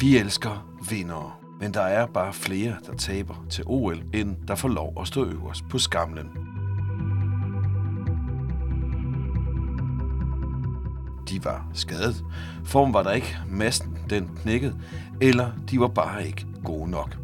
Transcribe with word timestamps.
Vi 0.00 0.16
elsker 0.16 0.66
vindere, 0.90 1.32
men 1.60 1.74
der 1.74 1.80
er 1.80 2.06
bare 2.06 2.32
flere, 2.32 2.76
der 2.86 2.94
taber 2.94 3.44
til 3.50 3.64
OL, 3.66 4.02
end 4.14 4.36
der 4.48 4.54
får 4.54 4.68
lov 4.68 4.92
at 5.00 5.06
stå 5.06 5.24
øverst 5.24 5.68
på 5.68 5.78
skamlen. 5.78 6.30
De 11.28 11.44
var 11.44 11.70
skadet, 11.74 12.24
form 12.64 12.94
var 12.94 13.02
der 13.02 13.12
ikke, 13.12 13.36
Massen 13.50 13.98
den 14.10 14.30
knækkede, 14.42 14.80
eller 15.20 15.50
de 15.70 15.80
var 15.80 15.88
bare 15.88 16.26
ikke 16.26 16.46
gode 16.64 16.90
nok. 16.90 17.16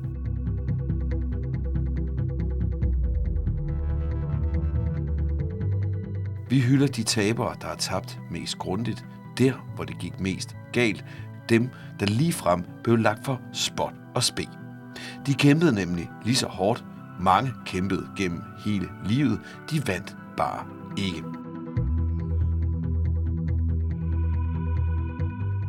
Vi 6.48 6.60
hylder 6.60 6.86
de 6.86 7.02
tabere, 7.02 7.56
der 7.60 7.66
har 7.66 7.76
tabt 7.76 8.20
mest 8.30 8.58
grundigt, 8.58 9.04
der 9.38 9.52
hvor 9.74 9.84
det 9.84 9.98
gik 9.98 10.20
mest 10.20 10.56
galt, 10.72 11.04
dem, 11.50 11.68
der 12.00 12.06
lige 12.06 12.32
frem 12.32 12.64
blev 12.84 12.96
lagt 12.96 13.24
for 13.24 13.40
spot 13.52 13.94
og 14.14 14.22
spe. 14.22 14.46
De 15.26 15.34
kæmpede 15.34 15.74
nemlig 15.74 16.10
lige 16.24 16.36
så 16.36 16.46
hårdt. 16.46 16.84
Mange 17.20 17.52
kæmpede 17.66 18.06
gennem 18.16 18.42
hele 18.64 18.88
livet. 19.04 19.40
De 19.70 19.86
vandt 19.86 20.16
bare 20.36 20.64
ikke. 20.96 21.22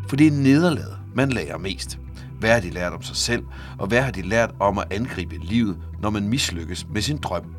For 0.09 0.15
det 0.15 0.27
er 0.27 0.31
nederlaget, 0.31 0.97
man 1.15 1.29
lærer 1.29 1.57
mest. 1.57 1.99
Hvad 2.39 2.53
har 2.53 2.59
de 2.59 2.69
lært 2.69 2.93
om 2.93 3.01
sig 3.01 3.15
selv, 3.15 3.45
og 3.79 3.87
hvad 3.87 4.01
har 4.01 4.11
de 4.11 4.21
lært 4.21 4.51
om 4.59 4.77
at 4.77 4.93
angribe 4.93 5.35
livet, 5.37 5.77
når 6.01 6.09
man 6.09 6.29
mislykkes 6.29 6.87
med 6.93 7.01
sin 7.01 7.17
drøm? 7.17 7.55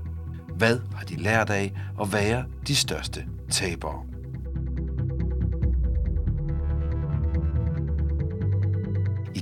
Hvad 0.57 0.79
har 0.95 1.05
de 1.05 1.17
lært 1.17 1.51
af 1.51 1.73
at 2.01 2.13
være 2.13 2.45
de 2.67 2.77
største 2.77 3.25
tabere? 3.51 4.12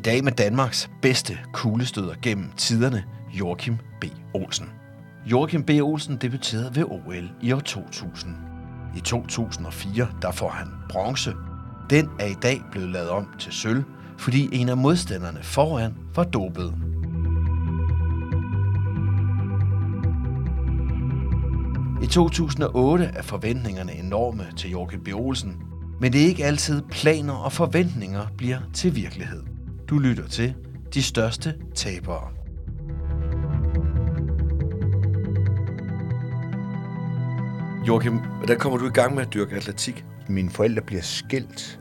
Dag 0.01 0.25
med 0.25 0.33
Danmarks 0.33 0.91
bedste 1.03 1.39
kuglestøder 1.53 2.15
gennem 2.23 2.51
tiderne, 2.57 3.05
Joachim 3.33 3.77
B. 4.01 4.05
Olsen. 4.35 4.67
Joachim 5.27 5.63
B. 5.63 5.71
Olsen 5.71 6.17
debuterede 6.17 6.77
ved 6.77 6.85
OL 6.85 7.31
i 7.43 7.53
år 7.53 7.61
2000. 7.61 8.35
I 8.97 9.01
2004 9.01 10.09
der 10.23 10.33
får 10.33 10.49
han 10.49 10.69
bronze. 10.89 11.35
Den 11.91 12.09
er 12.19 12.27
i 12.27 12.37
dag 12.43 12.63
blevet 12.71 12.89
lavet 12.89 13.09
om 13.09 13.29
til 13.39 13.53
sølv, 13.53 13.83
fordi 14.19 14.49
en 14.53 14.69
af 14.69 14.77
modstanderne 14.77 15.43
foran 15.43 15.95
var 16.15 16.25
dopet. 16.25 16.75
I 22.03 22.07
2008 22.07 23.05
er 23.05 23.23
forventningerne 23.23 23.95
enorme 23.95 24.47
til 24.57 24.71
Joachim 24.71 25.01
B. 25.05 25.09
Olsen, 25.15 25.57
men 26.01 26.13
det 26.13 26.23
er 26.23 26.27
ikke 26.27 26.45
altid 26.45 26.83
planer 26.91 27.35
og 27.35 27.53
forventninger 27.53 28.27
bliver 28.37 28.59
til 28.75 28.97
virkelighed. 28.97 29.50
Du 29.91 29.99
lytter 29.99 30.29
til 30.29 30.55
De 30.95 31.03
Største 31.03 31.55
Tabere. 31.75 32.29
Joachim, 37.87 38.19
hvordan 38.19 38.59
kommer 38.59 38.79
du 38.79 38.87
i 38.87 38.91
gang 38.91 39.15
med 39.15 39.23
at 39.23 39.35
dyrke 39.35 39.57
atletik? 39.57 40.05
Mine 40.29 40.51
forældre 40.51 40.83
bliver 40.83 41.03
skilt, 41.03 41.81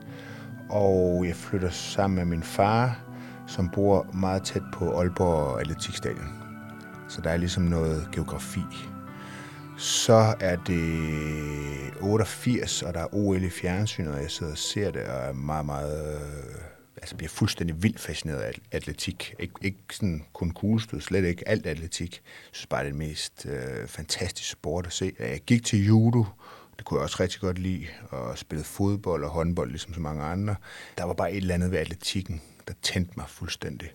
og 0.70 1.26
jeg 1.28 1.36
flytter 1.36 1.70
sammen 1.70 2.18
med 2.18 2.26
min 2.26 2.44
far, 2.44 3.00
som 3.48 3.70
bor 3.70 4.08
meget 4.14 4.44
tæt 4.44 4.64
på 4.74 5.00
Aalborg 5.00 5.60
Atletikstadion. 5.60 6.30
Så 7.10 7.22
der 7.22 7.30
er 7.30 7.38
ligesom 7.38 7.64
noget 7.64 8.10
geografi. 8.12 8.66
Så 9.78 10.36
er 10.40 10.56
det 10.56 11.00
88, 12.02 12.84
og 12.84 12.94
der 12.94 13.00
er 13.00 13.16
OL 13.16 13.44
i 13.44 13.50
fjernsynet, 13.50 14.14
og 14.14 14.22
jeg 14.22 14.32
sidder 14.32 14.52
og 14.52 14.58
ser 14.58 14.92
det, 14.92 15.02
og 15.02 15.30
er 15.30 15.34
meget, 15.34 15.66
meget 15.66 16.20
altså 17.02 17.16
bliver 17.16 17.30
fuldstændig 17.30 17.84
vildt 17.84 18.00
fascineret 18.00 18.40
af 18.40 18.54
atletik. 18.72 19.36
Ik- 19.44 19.54
ikke 19.62 19.78
sådan 19.92 20.24
kun 20.34 20.52
kuglestød, 20.52 21.02
slet 21.02 21.26
ikke 21.26 21.48
alt 21.50 21.66
atletik. 21.66 22.14
Jeg 22.16 22.50
synes 22.52 22.68
bare, 22.68 22.84
det 22.84 22.88
er 22.88 22.92
det 22.92 22.98
mest 23.00 23.46
øh, 23.46 23.88
fantastiske 23.88 24.52
sport 24.52 24.86
at 24.86 24.94
se. 24.94 25.14
Jeg 25.20 25.40
gik 25.40 25.66
til 25.66 25.86
judo, 25.86 26.26
det 26.78 26.86
kunne 26.86 26.98
jeg 26.98 27.04
også 27.04 27.18
rigtig 27.20 27.40
godt 27.42 27.60
lide, 27.60 27.88
og 28.10 28.38
spillede 28.38 28.68
fodbold 28.68 29.24
og 29.24 29.30
håndbold, 29.30 29.70
ligesom 29.70 29.94
så 29.94 30.00
mange 30.00 30.24
andre. 30.24 30.56
Der 30.98 31.04
var 31.04 31.14
bare 31.14 31.32
et 31.32 31.38
eller 31.38 31.54
andet 31.54 31.72
ved 31.72 31.80
atletikken, 31.80 32.42
der 32.68 32.74
tændte 32.82 33.14
mig 33.18 33.26
fuldstændig. 33.30 33.90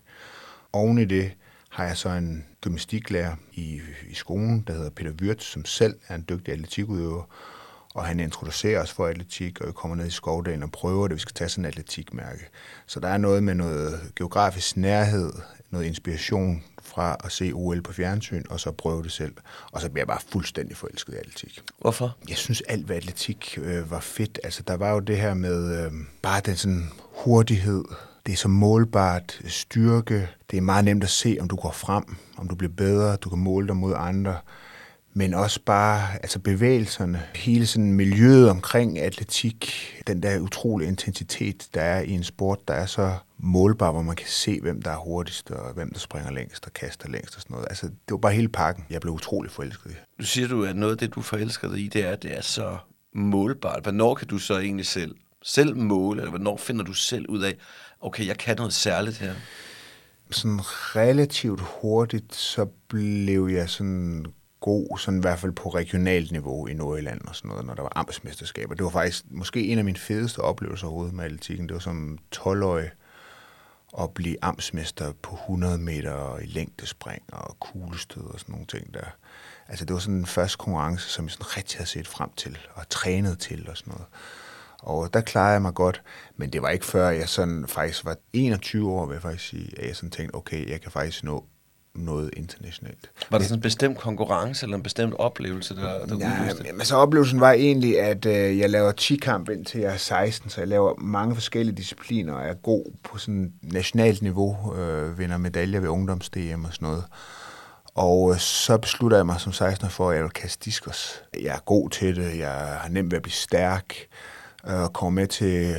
Oven 0.73 0.97
i 0.97 1.05
det 1.05 1.31
har 1.69 1.83
jeg 1.85 1.97
så 1.97 2.09
en 2.09 2.45
gymnastiklærer 2.61 3.35
i, 3.53 3.81
i 4.09 4.13
skolen, 4.13 4.61
der 4.67 4.73
hedder 4.73 4.89
Peter 4.89 5.11
Wirtz, 5.21 5.43
som 5.45 5.65
selv 5.65 5.95
er 6.07 6.15
en 6.15 6.25
dygtig 6.29 6.53
atletikudøver, 6.53 7.23
og 7.95 8.05
han 8.05 8.19
introducerer 8.19 8.81
os 8.81 8.91
for 8.91 9.05
atletik, 9.05 9.61
og 9.61 9.67
vi 9.67 9.71
kommer 9.71 9.97
ned 9.97 10.05
i 10.05 10.11
skovdagen 10.11 10.63
og 10.63 10.71
prøver 10.71 11.07
det. 11.07 11.15
Vi 11.15 11.19
skal 11.19 11.33
tage 11.33 11.49
sådan 11.49 11.65
en 11.65 11.67
atletikmærke. 11.67 12.49
Så 12.87 12.99
der 12.99 13.07
er 13.07 13.17
noget 13.17 13.43
med 13.43 13.55
noget 13.55 13.99
geografisk 14.15 14.77
nærhed, 14.77 15.31
noget 15.71 15.85
inspiration 15.85 16.63
fra 16.81 17.17
at 17.23 17.31
se 17.31 17.51
OL 17.53 17.81
på 17.81 17.93
fjernsyn, 17.93 18.43
og 18.49 18.59
så 18.59 18.71
prøve 18.71 19.03
det 19.03 19.11
selv. 19.11 19.33
Og 19.71 19.81
så 19.81 19.89
bliver 19.89 20.01
jeg 20.01 20.07
bare 20.07 20.19
fuldstændig 20.29 20.77
forelsket 20.77 21.13
i 21.13 21.17
atletik. 21.17 21.61
Hvorfor? 21.81 22.17
Jeg 22.29 22.37
synes, 22.37 22.61
alt 22.61 22.89
ved 22.89 22.95
atletik 22.95 23.59
øh, 23.61 23.91
var 23.91 23.99
fedt. 23.99 24.39
Altså, 24.43 24.63
der 24.67 24.77
var 24.77 24.91
jo 24.91 24.99
det 24.99 25.17
her 25.17 25.33
med 25.33 25.85
øh, 25.85 25.91
bare 26.21 26.41
den 26.45 26.55
sådan 26.55 26.89
hurtighed, 27.13 27.83
det 28.25 28.33
er 28.33 28.37
så 28.37 28.47
målbart 28.47 29.41
styrke. 29.47 30.29
Det 30.51 30.57
er 30.57 30.61
meget 30.61 30.85
nemt 30.85 31.03
at 31.03 31.09
se, 31.09 31.37
om 31.41 31.47
du 31.47 31.55
går 31.55 31.71
frem, 31.71 32.03
om 32.37 32.47
du 32.47 32.55
bliver 32.55 32.73
bedre, 32.77 33.15
du 33.15 33.29
kan 33.29 33.39
måle 33.39 33.67
dig 33.67 33.75
mod 33.75 33.93
andre 33.97 34.37
men 35.17 35.33
også 35.33 35.59
bare 35.65 36.13
altså 36.13 36.39
bevægelserne, 36.39 37.23
hele 37.35 37.67
sådan 37.67 37.93
miljøet 37.93 38.49
omkring 38.49 38.99
atletik, 38.99 39.73
den 40.07 40.23
der 40.23 40.39
utrolige 40.39 40.87
intensitet, 40.87 41.67
der 41.73 41.81
er 41.81 42.01
i 42.01 42.09
en 42.11 42.23
sport, 42.23 42.67
der 42.67 42.73
er 42.73 42.85
så 42.85 43.17
målbar, 43.37 43.91
hvor 43.91 44.01
man 44.01 44.15
kan 44.15 44.27
se, 44.27 44.61
hvem 44.61 44.81
der 44.81 44.91
er 44.91 44.97
hurtigst, 44.97 45.51
og 45.51 45.73
hvem 45.73 45.91
der 45.91 45.99
springer 45.99 46.31
længst 46.31 46.65
og 46.65 46.73
kaster 46.73 47.09
længst 47.09 47.35
og 47.35 47.41
sådan 47.41 47.53
noget. 47.53 47.67
Altså, 47.69 47.85
det 47.85 48.11
var 48.11 48.17
bare 48.17 48.33
hele 48.33 48.49
pakken, 48.49 48.85
jeg 48.89 49.01
blev 49.01 49.13
utrolig 49.13 49.51
forelsket 49.51 49.91
i. 49.91 49.93
Du 50.19 50.25
siger 50.25 50.47
du, 50.47 50.63
at 50.63 50.75
noget 50.75 50.91
af 50.91 50.97
det, 50.97 51.15
du 51.15 51.21
forelsker 51.21 51.67
dig 51.69 51.79
i, 51.79 51.87
det 51.87 52.05
er, 52.05 52.11
at 52.11 52.23
det 52.23 52.37
er 52.37 52.41
så 52.41 52.77
målbart. 53.13 53.83
Hvornår 53.83 54.15
kan 54.15 54.27
du 54.27 54.37
så 54.37 54.59
egentlig 54.59 54.85
selv, 54.85 55.15
selv 55.43 55.77
måle, 55.77 56.21
eller 56.21 56.31
hvornår 56.31 56.57
finder 56.57 56.85
du 56.85 56.93
selv 56.93 57.25
ud 57.29 57.41
af, 57.41 57.55
okay, 58.01 58.27
jeg 58.27 58.37
kan 58.37 58.57
noget 58.57 58.73
særligt 58.73 59.17
her? 59.17 59.33
Sådan 60.31 60.59
relativt 60.95 61.61
hurtigt, 61.81 62.35
så 62.35 62.65
blev 62.87 63.47
jeg 63.47 63.69
sådan 63.69 64.25
god, 64.65 64.97
sådan 64.97 65.19
i 65.19 65.21
hvert 65.21 65.39
fald 65.39 65.51
på 65.51 65.69
regionalt 65.69 66.31
niveau 66.31 66.67
i 66.67 66.73
Nordjylland 66.73 67.21
og 67.27 67.35
sådan 67.35 67.49
noget, 67.49 67.65
når 67.65 67.73
der 67.73 67.81
var 67.81 67.91
amtsmesterskaber. 67.95 68.75
Det 68.75 68.83
var 68.83 68.89
faktisk 68.89 69.25
måske 69.29 69.67
en 69.67 69.77
af 69.77 69.83
mine 69.85 69.97
fedeste 69.97 70.39
oplevelser 70.39 70.87
overhovedet 70.87 71.13
med 71.13 71.25
atletikken. 71.25 71.67
Det 71.67 71.73
var 71.73 71.79
som 71.79 72.17
12-årig 72.35 72.89
at 73.99 74.13
blive 74.13 74.37
amtsmester 74.41 75.13
på 75.21 75.35
100 75.35 75.77
meter 75.77 76.37
i 76.37 76.45
længdespring 76.45 77.23
og 77.31 77.59
kuglestød 77.59 78.23
og 78.23 78.39
sådan 78.39 78.53
nogle 78.53 78.65
ting 78.65 78.93
der. 78.93 79.15
Altså 79.67 79.85
det 79.85 79.93
var 79.93 79.99
sådan 79.99 80.15
den 80.15 80.25
første 80.25 80.57
konkurrence, 80.57 81.09
som 81.09 81.25
jeg 81.25 81.31
sådan 81.31 81.57
rigtig 81.57 81.77
havde 81.77 81.89
set 81.89 82.07
frem 82.07 82.29
til 82.35 82.57
og 82.73 82.89
trænet 82.89 83.39
til 83.39 83.69
og 83.69 83.77
sådan 83.77 83.91
noget. 83.91 84.05
Og 84.79 85.13
der 85.13 85.21
klarede 85.21 85.53
jeg 85.53 85.61
mig 85.61 85.73
godt, 85.73 86.01
men 86.35 86.49
det 86.53 86.61
var 86.61 86.69
ikke 86.69 86.85
før 86.85 87.09
jeg 87.09 87.29
sådan 87.29 87.67
faktisk 87.67 88.05
var 88.05 88.17
21 88.33 88.91
år, 88.91 89.05
vil 89.05 89.13
jeg 89.13 89.21
faktisk 89.21 89.49
sige, 89.49 89.79
at 89.79 89.87
jeg 89.87 89.95
sådan 89.95 90.11
tænkte, 90.11 90.35
okay, 90.35 90.69
jeg 90.69 90.81
kan 90.81 90.91
faktisk 90.91 91.23
nå 91.23 91.45
noget 91.95 92.29
internationalt. 92.37 93.11
Var 93.29 93.37
det 93.37 93.47
sådan 93.47 93.57
en 93.57 93.61
bestemt 93.61 93.97
konkurrence 93.97 94.65
eller 94.65 94.77
en 94.77 94.83
bestemt 94.83 95.13
oplevelse, 95.19 95.75
der, 95.75 96.05
der 96.05 96.17
ja, 96.19 96.39
men 96.39 96.49
så 96.49 96.73
altså, 96.79 96.95
oplevelsen 96.95 97.39
var 97.39 97.51
egentlig, 97.51 97.99
at 97.99 98.25
øh, 98.25 98.57
jeg 98.59 98.69
laver 98.69 98.91
10-kamp 99.01 99.49
indtil 99.49 99.81
jeg 99.81 99.93
er 99.93 99.97
16, 99.97 100.49
så 100.49 100.61
jeg 100.61 100.67
laver 100.67 100.93
mange 100.97 101.35
forskellige 101.35 101.75
discipliner, 101.75 102.33
og 102.33 102.47
er 102.47 102.53
god 102.53 102.85
på 103.03 103.17
sådan 103.17 103.53
nationalt 103.61 104.21
niveau, 104.21 104.75
øh, 104.75 105.19
vinder 105.19 105.37
medaljer 105.37 105.79
ved 105.79 105.89
ungdoms-DM 105.89 106.65
og 106.65 106.73
sådan 106.73 106.87
noget. 106.87 107.03
Og 107.95 108.31
øh, 108.31 108.39
så 108.39 108.77
beslutter 108.77 109.17
jeg 109.17 109.25
mig 109.25 109.39
som 109.39 109.51
16 109.51 109.89
for, 109.89 110.09
at 110.09 110.15
jeg 110.15 110.23
vil 110.23 110.31
kaste 110.31 110.65
diskos. 110.65 111.23
Jeg 111.33 111.55
er 111.55 111.63
god 111.65 111.89
til 111.89 112.15
det, 112.15 112.37
jeg 112.37 112.51
har 112.81 112.89
nemt 112.89 113.11
ved 113.11 113.17
at 113.17 113.23
blive 113.23 113.33
stærk, 113.33 113.95
øh, 114.67 114.81
og 114.81 114.93
kommer 114.93 115.21
med 115.21 115.27
til 115.27 115.75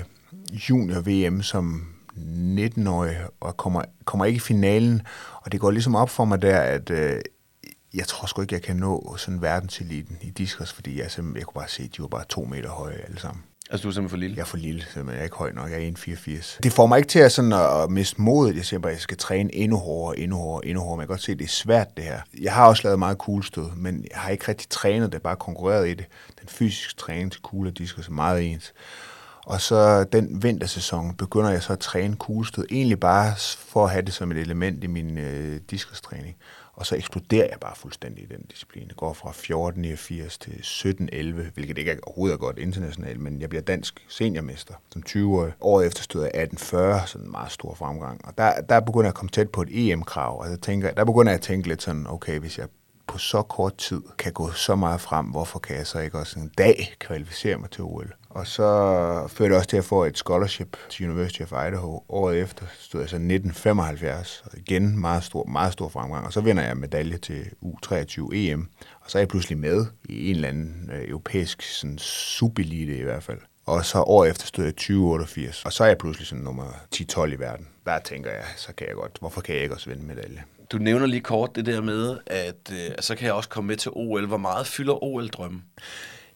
junior-VM 0.52 1.42
som 1.42 1.95
19-årig, 2.16 3.16
og 3.40 3.56
kommer, 3.56 3.82
kommer 4.04 4.24
ikke 4.24 4.36
i 4.36 4.40
finalen. 4.40 5.02
Og 5.42 5.52
det 5.52 5.60
går 5.60 5.70
ligesom 5.70 5.94
op 5.94 6.10
for 6.10 6.24
mig 6.24 6.42
der, 6.42 6.60
at 6.60 6.90
øh, 6.90 7.20
jeg 7.94 8.06
tror 8.06 8.26
sgu 8.26 8.42
ikke, 8.42 8.54
jeg 8.54 8.62
kan 8.62 8.76
nå 8.76 9.16
sådan 9.18 9.42
verdenseliten 9.42 10.18
i 10.20 10.30
diskos, 10.30 10.72
fordi 10.72 11.00
jeg, 11.00 11.10
simpelthen, 11.10 11.38
jeg 11.38 11.46
kunne 11.46 11.60
bare 11.60 11.68
se, 11.68 11.82
at 11.82 11.96
de 11.96 12.02
var 12.02 12.08
bare 12.08 12.24
to 12.28 12.44
meter 12.44 12.70
høje 12.70 12.94
alle 12.94 13.20
sammen. 13.20 13.42
Altså, 13.70 13.82
du 13.82 13.88
er 13.88 13.92
simpelthen 13.92 14.08
for 14.10 14.16
lille? 14.16 14.36
Jeg 14.36 14.42
er 14.42 14.46
for 14.46 14.56
lille, 14.56 14.80
simpelthen. 14.80 15.08
Jeg 15.08 15.18
er 15.18 15.24
ikke 15.24 15.36
høj 15.36 15.52
nok. 15.52 15.70
Jeg 15.70 15.82
er 15.82 15.90
1,84. 15.90 16.58
Det 16.62 16.72
får 16.72 16.86
mig 16.86 16.96
ikke 16.96 17.08
til 17.08 17.18
at, 17.18 17.32
sådan 17.32 17.52
at 17.52 17.90
miste 17.90 18.22
modet. 18.22 18.56
Jeg 18.56 18.64
siger 18.64 18.80
bare, 18.80 18.92
at 18.92 18.96
jeg 18.96 19.02
skal 19.02 19.16
træne 19.16 19.54
endnu 19.54 19.76
hårdere, 19.76 20.18
endnu 20.18 20.36
hårdere, 20.36 20.66
endnu 20.66 20.80
hårdere. 20.80 20.96
Men 20.96 21.00
jeg 21.00 21.08
kan 21.08 21.12
godt 21.12 21.22
se, 21.22 21.32
at 21.32 21.38
det 21.38 21.44
er 21.44 21.48
svært, 21.48 21.96
det 21.96 22.04
her. 22.04 22.20
Jeg 22.40 22.52
har 22.54 22.68
også 22.68 22.82
lavet 22.84 22.98
meget 22.98 23.18
kuglestød, 23.18 23.70
men 23.76 24.04
jeg 24.10 24.20
har 24.20 24.30
ikke 24.30 24.48
rigtig 24.48 24.68
trænet 24.68 25.12
det, 25.12 25.22
bare 25.22 25.36
konkurreret 25.36 25.88
i 25.88 25.94
det. 25.94 26.06
Den 26.40 26.48
fysiske 26.48 26.94
træning 26.94 27.32
til 27.32 27.42
kugle 27.42 27.70
og 27.70 27.78
diskos 27.78 28.08
er 28.08 28.12
meget 28.12 28.52
ens. 28.52 28.72
Og 29.46 29.60
så 29.60 30.04
den 30.04 30.42
vintersæson 30.42 31.14
begynder 31.14 31.50
jeg 31.50 31.62
så 31.62 31.72
at 31.72 31.78
træne 31.78 32.16
kuglestød, 32.16 32.66
egentlig 32.70 33.00
bare 33.00 33.34
for 33.58 33.84
at 33.84 33.90
have 33.90 34.02
det 34.02 34.14
som 34.14 34.30
et 34.30 34.38
element 34.38 34.84
i 34.84 34.86
min 34.86 35.18
øh, 35.18 35.60
diskostræning. 35.70 36.36
Og 36.72 36.86
så 36.86 36.96
eksploderer 36.96 37.48
jeg 37.50 37.58
bare 37.60 37.76
fuldstændig 37.76 38.24
i 38.24 38.26
den 38.26 38.42
disciplin. 38.50 38.82
Jeg 38.88 38.96
går 38.96 39.12
fra 39.12 39.30
14,89 39.30 40.38
til 40.40 40.52
17,11, 41.12 41.52
hvilket 41.54 41.78
ikke 41.78 41.90
er 41.90 41.96
overhovedet 42.02 42.40
godt 42.40 42.58
internationalt, 42.58 43.20
men 43.20 43.40
jeg 43.40 43.48
bliver 43.48 43.62
dansk 43.62 44.06
seniormester 44.08 44.74
som 44.92 45.02
20-årig. 45.08 45.52
Året 45.60 45.86
efter 45.86 46.02
stod 46.02 46.22
jeg 46.22 46.48
18,40, 46.52 47.06
sådan 47.06 47.26
en 47.26 47.30
meget 47.30 47.52
stor 47.52 47.74
fremgang. 47.74 48.20
Og 48.24 48.38
der, 48.38 48.60
der 48.60 48.80
begynder 48.80 49.04
jeg 49.04 49.08
at 49.08 49.14
komme 49.14 49.30
tæt 49.30 49.50
på 49.50 49.62
et 49.62 49.68
EM-krav. 49.70 50.42
Altså, 50.44 50.60
tænker, 50.60 50.90
der 50.90 51.04
begynder 51.04 51.32
jeg 51.32 51.38
at 51.38 51.42
tænke 51.42 51.68
lidt 51.68 51.82
sådan, 51.82 52.06
okay, 52.08 52.38
hvis 52.38 52.58
jeg 52.58 52.66
på 53.06 53.18
så 53.18 53.42
kort 53.42 53.76
tid 53.76 54.02
kan 54.18 54.32
gå 54.32 54.50
så 54.50 54.76
meget 54.76 55.00
frem, 55.00 55.26
hvorfor 55.26 55.58
kan 55.58 55.76
jeg 55.76 55.86
så 55.86 55.98
ikke 55.98 56.18
også 56.18 56.40
en 56.40 56.52
dag 56.58 56.94
kvalificere 56.98 57.56
mig 57.56 57.70
til 57.70 57.84
OL? 57.84 58.14
Og 58.30 58.46
så 58.46 58.62
førte 59.28 59.48
det 59.48 59.56
også 59.56 59.68
til 59.68 59.76
at 59.76 59.84
få 59.84 60.04
et 60.04 60.18
scholarship 60.18 60.76
til 60.90 61.10
University 61.10 61.42
of 61.42 61.52
Idaho. 61.52 62.02
Året 62.08 62.40
efter 62.40 62.66
stod 62.78 63.00
jeg 63.00 63.08
så 63.08 63.16
1975, 63.16 64.42
og 64.44 64.58
igen 64.58 65.00
meget 65.00 65.24
stor, 65.24 65.44
meget 65.44 65.72
stor 65.72 65.88
fremgang. 65.88 66.26
Og 66.26 66.32
så 66.32 66.40
vinder 66.40 66.62
jeg 66.62 66.76
medalje 66.76 67.18
til 67.18 67.44
U23 67.64 68.34
EM, 68.34 68.68
og 69.00 69.10
så 69.10 69.18
er 69.18 69.20
jeg 69.20 69.28
pludselig 69.28 69.58
med 69.58 69.86
i 70.04 70.30
en 70.30 70.34
eller 70.34 70.48
anden 70.48 70.90
øh, 70.92 71.08
europæisk 71.08 71.62
sådan, 71.62 71.98
subelite 71.98 72.98
i 72.98 73.02
hvert 73.02 73.22
fald. 73.22 73.38
Og 73.66 73.84
så 73.84 74.02
år 74.02 74.24
efter 74.24 74.46
stod 74.46 74.64
jeg 74.64 74.74
2088, 74.74 75.64
og 75.64 75.72
så 75.72 75.84
er 75.84 75.88
jeg 75.88 75.98
pludselig 75.98 76.26
sådan 76.26 76.44
nummer 76.44 76.66
10-12 76.94 77.24
i 77.24 77.38
verden. 77.38 77.68
Der 77.86 77.98
tænker 77.98 78.30
jeg, 78.30 78.44
så 78.56 78.72
kan 78.74 78.86
jeg 78.86 78.94
godt, 78.94 79.16
hvorfor 79.20 79.40
kan 79.40 79.54
jeg 79.54 79.62
ikke 79.62 79.74
også 79.74 79.90
vinde 79.90 80.04
medalje? 80.04 80.44
Du 80.72 80.78
nævner 80.78 81.06
lige 81.06 81.20
kort 81.20 81.56
det 81.56 81.66
der 81.66 81.80
med, 81.80 82.18
at 82.26 82.72
øh, 82.72 82.90
så 83.00 83.14
kan 83.14 83.26
jeg 83.26 83.34
også 83.34 83.48
komme 83.48 83.68
med 83.68 83.76
til 83.76 83.90
OL. 83.94 84.26
Hvor 84.26 84.36
meget 84.36 84.66
fylder 84.66 85.04
OL-drømmen? 85.04 85.62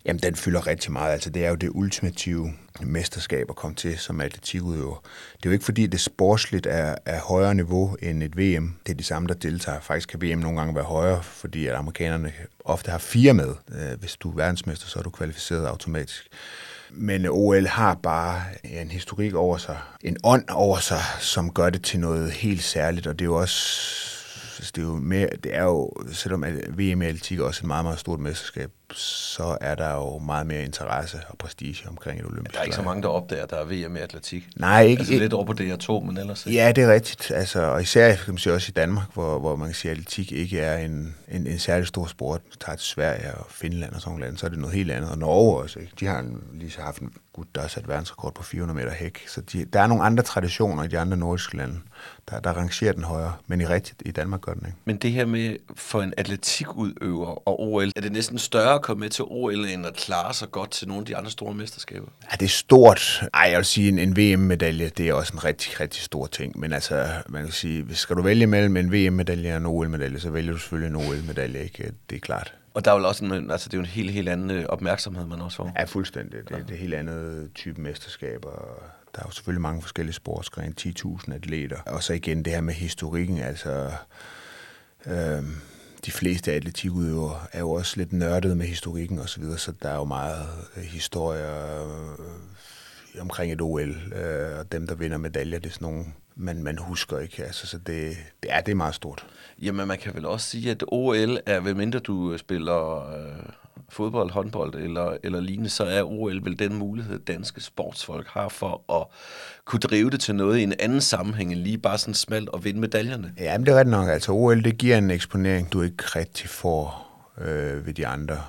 Jamen, 0.05 0.21
den 0.23 0.37
fylder 0.37 0.67
rigtig 0.67 0.93
meget. 0.93 1.13
Altså, 1.13 1.31
det 1.31 1.45
er 1.45 1.49
jo 1.49 1.55
det 1.55 1.71
ultimative 1.75 2.53
mesterskab 2.81 3.47
at 3.49 3.57
komme 3.57 3.75
til 3.75 3.99
som 3.99 4.21
atletikudøver. 4.21 5.03
Det 5.37 5.47
er 5.47 5.51
jo 5.51 5.53
ikke 5.53 5.65
fordi, 5.65 5.87
det 5.87 6.01
sportsligt 6.01 6.67
er, 6.67 6.95
er 7.07 7.21
højere 7.21 7.55
niveau 7.55 7.97
end 8.03 8.23
et 8.23 8.39
VM. 8.39 8.77
Det 8.87 8.93
er 8.93 8.97
de 8.97 9.05
samme, 9.05 9.29
der 9.29 9.35
deltager. 9.35 9.81
Faktisk 9.81 10.09
kan 10.09 10.23
VM 10.23 10.39
nogle 10.39 10.59
gange 10.59 10.75
være 10.75 10.85
højere, 10.85 11.23
fordi 11.23 11.67
at 11.67 11.75
amerikanerne 11.75 12.33
ofte 12.65 12.91
har 12.91 12.99
fire 12.99 13.35
med. 13.35 13.55
Øh, 13.73 14.01
hvis 14.01 14.17
du 14.17 14.31
er 14.31 14.37
verdensmester, 14.37 14.87
så 14.89 14.99
er 14.99 15.03
du 15.03 15.11
kvalificeret 15.11 15.67
automatisk. 15.67 16.29
Men 16.91 17.27
OL 17.27 17.67
har 17.67 17.95
bare 17.95 18.43
en 18.65 18.91
historik 18.91 19.35
over 19.35 19.57
sig, 19.57 19.79
en 20.03 20.17
ånd 20.25 20.45
over 20.49 20.79
sig, 20.79 21.03
som 21.19 21.53
gør 21.53 21.71
det 21.71 21.83
til 21.83 22.01
noget 22.01 22.31
helt 22.31 22.63
særligt, 22.63 23.07
og 23.07 23.19
det 23.19 23.25
er 23.25 23.27
jo 23.27 23.37
også 23.37 24.10
det 24.61 24.79
er 24.79 24.87
jo 24.87 24.97
mere, 24.97 25.29
det 25.45 25.57
er 25.57 25.63
jo, 25.63 25.93
selvom 26.13 26.45
VM 26.69 27.03
i 27.03 27.07
atletik 27.07 27.39
er 27.39 27.45
også 27.45 27.61
et 27.63 27.67
meget, 27.67 27.85
meget 27.85 27.99
stort 27.99 28.21
mesterskab, 28.21 28.71
så 28.95 29.59
er 29.61 29.75
der 29.75 29.95
jo 29.95 30.19
meget 30.19 30.47
mere 30.47 30.65
interesse 30.65 31.21
og 31.29 31.39
prestige 31.39 31.89
omkring 31.89 32.21
et 32.21 32.27
olympisk 32.27 32.55
Der 32.55 32.61
er 32.61 32.65
ikke 32.65 32.77
så 32.77 32.83
mange, 32.83 33.03
der 33.03 33.09
opdager, 33.09 33.43
at 33.43 33.51
der 33.51 33.57
er 33.57 33.65
VM 33.65 33.97
i 33.97 33.99
atletik. 33.99 34.49
Nej, 34.57 34.83
ikke. 34.83 35.01
Altså 35.01 35.19
lidt 35.19 35.33
over 35.33 35.45
på 35.45 35.53
DR2, 35.53 36.07
men 36.07 36.19
ellers 36.19 36.47
ikke. 36.47 36.59
Ja, 36.59 36.73
det 36.73 36.85
er 36.85 36.93
rigtigt. 36.93 37.31
Altså, 37.31 37.63
og 37.63 37.83
især 37.83 38.15
kan 38.15 38.35
man 38.35 38.39
sige, 38.39 38.53
også 38.53 38.71
i 38.71 38.73
Danmark, 38.73 39.07
hvor, 39.15 39.39
hvor 39.39 39.57
man 39.57 39.69
kan 39.69 39.75
sige, 39.75 39.93
at 39.93 39.99
atletik 39.99 40.33
ikke 40.33 40.61
er 40.61 40.79
en, 40.79 41.17
en, 41.29 41.47
en 41.47 41.59
særlig 41.59 41.87
stor 41.87 42.07
sport. 42.07 42.41
Hvis 42.47 42.57
tager 42.57 42.77
til 42.77 42.87
Sverige 42.87 43.35
og 43.35 43.47
Finland 43.51 43.93
og 43.93 44.01
sådan 44.01 44.19
noget, 44.19 44.41
så 44.41 44.47
er 44.47 44.51
det 44.51 44.59
noget 44.59 44.77
helt 44.77 44.91
andet. 44.91 45.11
Og 45.11 45.19
Norge 45.19 45.63
også. 45.63 45.79
Ikke? 45.79 45.93
De 46.01 46.07
har 46.07 46.25
lige 46.53 46.71
så 46.71 46.81
haft 46.81 47.01
en 47.01 47.13
gut, 47.33 47.47
der 47.55 47.61
har 47.61 47.69
sat 47.69 47.89
verdensrekord 47.89 48.35
på 48.35 48.43
400 48.43 48.77
meter 48.77 48.93
hæk. 48.93 49.29
Så 49.29 49.41
de, 49.41 49.65
der 49.65 49.81
er 49.81 49.87
nogle 49.87 50.05
andre 50.05 50.23
traditioner 50.23 50.85
i 50.85 50.89
de 50.89 50.99
andre 50.99 51.17
nordiske 51.17 51.57
lande, 51.57 51.81
der, 52.31 52.41
der 52.41 52.53
rangerer 52.53 52.93
den 52.93 53.05
højere. 53.05 53.33
Men 53.47 53.61
i 53.61 53.67
rigtigt, 53.67 54.03
i 54.07 54.11
Danmark 54.11 54.41
gør 54.41 54.53
den 54.53 54.67
ikke. 54.67 54.79
Men 54.85 54.97
det 54.97 55.13
her 55.13 55.27
med 55.27 55.57
for 55.75 56.03
en 56.03 56.15
atletikudøver 56.17 57.49
og 57.49 57.61
OL, 57.61 57.93
er 57.97 58.01
det 58.01 58.13
næsten 58.13 58.39
større 58.39 58.75
at 58.75 58.83
komme 58.83 59.01
med 59.01 59.11
til 59.11 59.25
OL, 59.29 59.65
end 59.65 59.87
at 59.87 59.95
klare 59.95 60.35
sig 60.35 60.51
godt 60.51 60.71
til 60.71 60.89
nogle 60.89 61.01
af 61.01 61.07
de 61.07 61.17
andre 61.17 61.31
store 61.31 61.55
mesterskaber? 61.55 62.09
Ja, 62.31 62.37
det 62.37 62.45
er 62.45 62.49
stort. 62.49 63.23
Ej, 63.35 63.49
jeg 63.51 63.57
vil 63.57 63.65
sige, 63.65 63.89
en, 63.89 63.99
en 63.99 64.17
VM-medalje, 64.17 64.89
det 64.89 65.09
er 65.09 65.15
også 65.15 65.33
en 65.33 65.45
rigtig, 65.45 65.81
rigtig 65.81 66.03
stor 66.03 66.27
ting. 66.27 66.61
Men 66.61 66.73
altså, 66.73 67.09
man 67.29 67.45
kan 67.45 67.53
sige, 67.53 67.83
hvis 67.83 67.99
skal 67.99 68.17
du 68.17 68.23
vælge 68.23 68.47
mellem 68.47 68.77
en 68.77 68.93
VM-medalje 68.93 69.53
og 69.53 69.57
en 69.57 69.67
OL-medalje, 69.67 70.21
så 70.21 70.31
vælger 70.31 70.53
du 70.53 70.59
selvfølgelig 70.59 70.89
en 70.89 70.97
OL-medalje, 70.97 71.63
ikke? 71.63 71.93
Det 72.11 72.17
er 72.17 72.21
klart. 72.21 72.55
Og 72.75 72.85
der 72.85 72.93
er 72.93 72.99
jo 72.99 73.09
også 73.09 73.25
en, 73.25 73.51
altså 73.51 73.69
det 73.69 73.75
er 73.75 73.79
jo 73.79 73.83
en 73.83 73.87
helt, 73.87 74.11
helt 74.11 74.29
anden 74.29 74.51
øh, 74.51 74.65
opmærksomhed, 74.69 75.27
man 75.27 75.41
også 75.41 75.57
får. 75.57 75.73
Ja, 75.79 75.85
fuldstændig. 75.85 76.39
Det, 76.49 76.65
det 76.69 76.75
er 76.75 76.79
helt 76.79 76.95
andet 76.95 77.51
type 77.55 77.81
mesterskaber. 77.81 78.83
Der 79.15 79.21
er 79.21 79.27
jo 79.27 79.31
selvfølgelig 79.31 79.63
mange 79.63 79.83
forskellige 79.83 80.15
sportsgrene, 80.15 80.75
10.000 80.81 81.35
atleter. 81.35 81.81
Og 81.87 82.03
så 82.03 82.13
igen 82.13 82.45
det 82.45 82.53
her 82.53 82.61
med 82.61 82.75
historikken, 82.75 83.39
altså... 83.39 83.93
Øh, 85.07 85.43
de 86.07 86.11
fleste 86.11 86.53
atletikudøvere 86.53 87.41
er 87.53 87.59
jo 87.59 87.71
også 87.71 87.97
lidt 87.97 88.13
nørdet 88.13 88.57
med 88.57 88.67
historikken 88.67 89.19
og 89.19 89.29
så 89.29 89.41
videre, 89.41 89.59
så 89.59 89.73
der 89.83 89.89
er 89.89 89.97
jo 89.97 90.05
meget 90.05 90.47
øh, 90.77 90.83
historie 90.83 91.01
historier 91.41 91.83
øh, 93.15 93.21
omkring 93.21 93.53
et 93.53 93.61
OL, 93.61 93.97
øh, 94.15 94.59
og 94.59 94.73
dem, 94.73 94.87
der 94.87 94.95
vinder 94.95 95.19
medaljer, 95.19 95.59
det 95.59 95.69
er 95.69 95.73
sådan 95.73 95.89
nogle, 95.89 96.05
man, 96.37 96.63
man 96.63 96.79
husker 96.79 97.19
ikke. 97.19 97.45
Altså, 97.45 97.67
så 97.67 97.79
det, 97.79 98.17
det, 98.43 98.53
er, 98.53 98.61
det 98.61 98.73
er 98.73 98.77
meget 98.77 98.95
stort. 98.95 99.27
Jamen, 99.63 99.89
man 99.89 99.99
kan 99.99 100.15
vel 100.15 100.27
også 100.27 100.47
sige, 100.47 100.71
at 100.71 100.85
OL 100.89 101.39
er, 101.47 101.61
ved 101.61 101.75
mindre 101.75 101.99
du 101.99 102.39
spiller 102.39 103.11
øh, 103.13 103.53
fodbold, 103.89 104.31
håndbold 104.31 104.75
eller, 104.75 105.17
eller 105.23 105.41
lignende, 105.41 105.71
så 105.71 105.85
er 105.85 106.03
OL 106.03 106.45
vel 106.45 106.59
den 106.59 106.75
mulighed, 106.75 107.19
danske 107.19 107.61
sportsfolk 107.61 108.27
har 108.29 108.49
for 108.49 109.01
at 109.01 109.07
kunne 109.65 109.81
drive 109.81 110.11
det 110.11 110.21
til 110.21 110.35
noget 110.35 110.59
i 110.59 110.63
en 110.63 110.75
anden 110.81 111.01
sammenhæng, 111.01 111.53
end 111.53 111.61
lige 111.61 111.79
bare 111.79 111.99
sådan 111.99 112.15
smalt 112.15 112.49
og 112.49 112.65
vinde 112.65 112.81
medaljerne. 112.81 113.35
Ja, 113.39 113.59
men 113.59 113.67
det 113.67 113.75
er 113.75 113.79
ret 113.79 113.87
nok. 113.87 114.09
Altså 114.09 114.33
OL, 114.33 114.65
det 114.65 114.79
giver 114.79 114.99
en 114.99 115.11
eksponering, 115.11 115.73
du 115.73 115.83
ikke 115.83 116.05
rigtig 116.05 116.49
får 116.49 117.11
øh, 117.41 117.87
ved 117.87 117.95
de 117.95 118.07
andre 118.07 118.43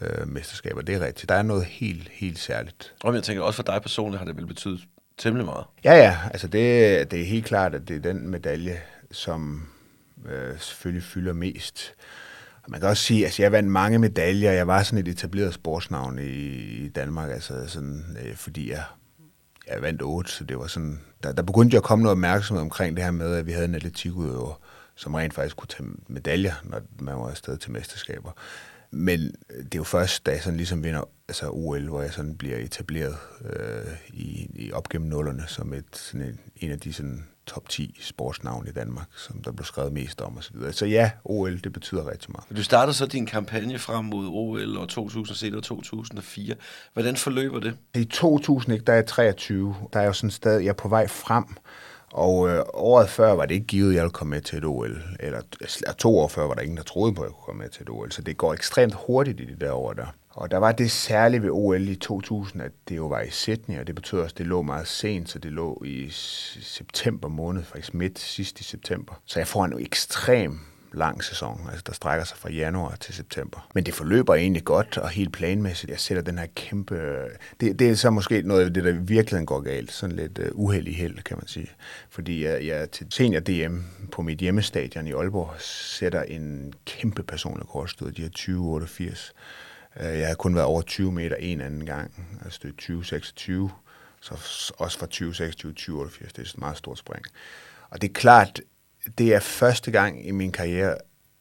øh, 0.00 0.28
mesterskaber. 0.28 0.82
Det 0.82 0.94
er 0.94 1.06
rigtigt. 1.06 1.28
Der 1.28 1.34
er 1.34 1.42
noget 1.42 1.64
helt, 1.64 2.08
helt 2.08 2.38
særligt. 2.38 2.94
Og 3.04 3.14
jeg 3.14 3.22
tænker, 3.22 3.42
også 3.42 3.56
for 3.56 3.62
dig 3.62 3.82
personligt 3.82 4.18
har 4.18 4.26
det 4.26 4.36
vel 4.36 4.46
betydet 4.46 4.80
temmelig 5.18 5.46
meget. 5.46 5.64
Ja, 5.84 5.94
ja. 5.94 6.16
Altså 6.30 6.48
det, 6.48 7.10
det 7.10 7.20
er 7.20 7.24
helt 7.24 7.44
klart, 7.44 7.74
at 7.74 7.88
det 7.88 7.96
er 7.96 8.00
den 8.00 8.28
medalje, 8.28 8.80
som 9.10 9.68
øh, 10.26 10.58
selvfølgelig 10.58 11.02
fylder 11.02 11.32
mest. 11.32 11.94
Man 12.70 12.80
kan 12.80 12.88
også 12.88 13.02
sige, 13.02 13.20
at 13.20 13.24
altså, 13.24 13.42
jeg 13.42 13.52
vandt 13.52 13.70
mange 13.70 13.98
medaljer. 13.98 14.52
Jeg 14.52 14.66
var 14.66 14.82
sådan 14.82 14.98
et 14.98 15.08
etableret 15.08 15.54
sportsnavn 15.54 16.18
i, 16.18 16.22
i 16.22 16.88
Danmark, 16.88 17.30
altså 17.30 17.66
sådan, 17.66 18.16
øh, 18.24 18.34
fordi 18.34 18.70
jeg, 18.70 18.82
jeg 19.68 19.82
vandt 19.82 20.02
otte, 20.02 20.30
så 20.30 20.44
det 20.44 20.58
var 20.58 20.66
sådan, 20.66 21.00
der, 21.22 21.32
der 21.32 21.42
begyndte 21.42 21.74
jo 21.74 21.78
at 21.78 21.84
komme 21.84 22.02
noget 22.02 22.12
opmærksomhed 22.12 22.62
omkring 22.62 22.96
det 22.96 23.04
her 23.04 23.10
med, 23.10 23.34
at 23.34 23.46
vi 23.46 23.52
havde 23.52 23.64
en 23.64 23.74
atletikudøver, 23.74 24.60
som 24.94 25.14
rent 25.14 25.34
faktisk 25.34 25.56
kunne 25.56 25.68
tage 25.68 25.88
medaljer, 26.08 26.54
når 26.64 26.80
man 27.00 27.16
var 27.16 27.28
afsted 27.28 27.56
til 27.56 27.70
mesterskaber. 27.70 28.30
Men 28.90 29.20
øh, 29.50 29.64
det 29.64 29.74
er 29.74 29.78
jo 29.78 29.84
først, 29.84 30.26
da 30.26 30.30
jeg 30.30 30.42
sådan 30.42 30.56
ligesom 30.56 30.84
vinder 30.84 31.04
altså 31.28 31.50
OL, 31.50 31.88
hvor 31.88 32.02
jeg 32.02 32.12
sådan 32.12 32.36
bliver 32.36 32.58
etableret 32.58 33.16
øh, 33.44 33.94
i, 34.08 34.50
i 34.54 34.72
op 34.72 34.88
gennem 34.88 35.08
nullerne 35.08 35.44
som 35.46 35.72
et, 35.72 35.84
sådan 35.92 36.26
en, 36.26 36.40
en 36.56 36.70
af 36.70 36.80
de 36.80 36.92
sådan 36.92 37.26
top 37.48 37.68
10 37.68 37.98
sportsnavn 38.00 38.66
i 38.68 38.72
Danmark, 38.72 39.06
som 39.16 39.42
der 39.42 39.52
blev 39.52 39.64
skrevet 39.64 39.92
mest 39.92 40.20
om 40.20 40.38
osv. 40.38 40.56
Så, 40.56 40.72
så 40.72 40.86
ja, 40.86 41.10
OL, 41.24 41.60
det 41.64 41.72
betyder 41.72 42.10
rigtig 42.10 42.30
meget. 42.30 42.56
Du 42.56 42.62
startede 42.62 42.96
så 42.96 43.06
din 43.06 43.26
kampagne 43.26 43.78
frem 43.78 44.04
mod 44.04 44.26
OL 44.26 44.76
og 44.76 44.88
2006 44.88 45.56
og 45.56 45.62
2004. 45.62 46.54
Hvordan 46.92 47.16
forløber 47.16 47.60
det? 47.60 47.76
I 47.94 48.04
2000, 48.04 48.72
ikke, 48.72 48.84
der 48.84 48.92
er 48.92 48.96
jeg 48.96 49.06
23. 49.06 49.74
Der 49.92 50.00
er 50.00 50.04
jo 50.04 50.12
sådan 50.12 50.30
stadig, 50.30 50.64
jeg 50.64 50.70
er 50.70 50.74
på 50.74 50.88
vej 50.88 51.08
frem. 51.08 51.44
Og 52.12 52.48
øh, 52.48 52.64
året 52.74 53.08
før 53.08 53.32
var 53.32 53.46
det 53.46 53.54
ikke 53.54 53.66
givet, 53.66 53.90
at 53.90 53.94
jeg 53.94 54.02
ville 54.02 54.12
komme 54.12 54.30
med 54.30 54.40
til 54.40 54.58
et 54.58 54.64
OL. 54.64 55.02
Eller 55.20 55.40
to 55.98 56.18
år 56.18 56.28
før 56.28 56.46
var 56.46 56.54
der 56.54 56.62
ingen, 56.62 56.76
der 56.76 56.82
troede 56.82 57.14
på, 57.14 57.22
at 57.22 57.26
jeg 57.26 57.34
kunne 57.34 57.44
komme 57.44 57.62
med 57.62 57.70
til 57.70 57.82
et 57.82 57.90
OL. 57.90 58.12
Så 58.12 58.22
det 58.22 58.36
går 58.36 58.54
ekstremt 58.54 58.94
hurtigt 59.06 59.40
i 59.40 59.44
de 59.44 59.56
der 59.60 59.72
år 59.72 59.92
der. 59.92 60.06
Og 60.38 60.50
der 60.50 60.56
var 60.56 60.72
det 60.72 60.90
særlige 60.90 61.42
ved 61.42 61.50
OL 61.50 61.88
i 61.88 61.96
2000, 61.96 62.62
at 62.62 62.72
det 62.88 62.96
jo 62.96 63.06
var 63.06 63.20
i 63.20 63.30
Sydney, 63.30 63.78
og 63.80 63.86
det 63.86 63.94
betød 63.94 64.20
også, 64.20 64.34
at 64.34 64.38
det 64.38 64.46
lå 64.46 64.62
meget 64.62 64.86
sent, 64.86 65.28
så 65.28 65.38
det 65.38 65.52
lå 65.52 65.82
i 65.84 66.08
september 66.10 67.28
måned, 67.28 67.64
faktisk 67.64 67.94
midt 67.94 68.18
sidst 68.18 68.60
i 68.60 68.64
september. 68.64 69.20
Så 69.24 69.40
jeg 69.40 69.46
får 69.46 69.64
en 69.64 69.80
ekstrem 69.80 70.60
lang 70.92 71.24
sæson, 71.24 71.60
altså 71.70 71.84
der 71.86 71.92
strækker 71.92 72.24
sig 72.24 72.36
fra 72.38 72.50
januar 72.50 72.96
til 73.00 73.14
september. 73.14 73.68
Men 73.74 73.86
det 73.86 73.94
forløber 73.94 74.34
egentlig 74.34 74.64
godt 74.64 74.98
og 74.98 75.08
helt 75.08 75.32
planmæssigt. 75.32 75.90
Jeg 75.90 76.00
sætter 76.00 76.22
den 76.22 76.38
her 76.38 76.46
kæmpe... 76.54 76.96
Det, 77.60 77.78
det 77.78 77.90
er 77.90 77.94
så 77.94 78.10
måske 78.10 78.42
noget 78.42 78.64
af 78.64 78.74
det, 78.74 78.84
der 78.84 78.92
virkelig 78.92 79.46
går 79.46 79.60
galt. 79.60 79.92
Sådan 79.92 80.16
lidt 80.16 80.38
uh, 80.38 80.44
uheldig 80.52 80.96
held, 80.96 81.22
kan 81.22 81.36
man 81.36 81.46
sige. 81.46 81.70
Fordi 82.10 82.44
jeg, 82.44 82.66
jeg 82.66 82.90
til 82.90 83.06
senior 83.10 83.40
DM 83.40 83.78
på 84.12 84.22
mit 84.22 84.38
hjemmestadion 84.38 85.06
i 85.06 85.12
Aalborg 85.12 85.54
sætter 85.60 86.22
en 86.22 86.72
kæmpe 86.86 87.22
personlig 87.22 87.66
kortstød, 87.66 88.12
de 88.12 88.22
her 88.22 88.28
2088 88.28 89.34
Øh, 90.00 90.18
jeg 90.18 90.28
har 90.28 90.34
kun 90.34 90.54
været 90.54 90.66
over 90.66 90.82
20 90.82 91.12
meter 91.12 91.36
en 91.36 91.60
anden 91.60 91.86
gang, 91.86 92.38
altså 92.44 92.58
det 92.62 92.68
er 92.68 92.72
2026, 92.72 93.70
så 94.20 94.34
også 94.78 94.98
fra 94.98 95.06
2026 95.06 95.72
til 95.72 95.76
2088, 95.76 96.32
det 96.32 96.42
er 96.42 96.46
et 96.46 96.58
meget 96.58 96.76
stort 96.76 96.98
spring. 96.98 97.24
Og 97.90 98.02
det 98.02 98.08
er 98.08 98.12
klart, 98.12 98.60
det 99.18 99.34
er 99.34 99.40
første 99.40 99.90
gang 99.90 100.26
i 100.26 100.30
min 100.30 100.52
karriere, 100.52 100.96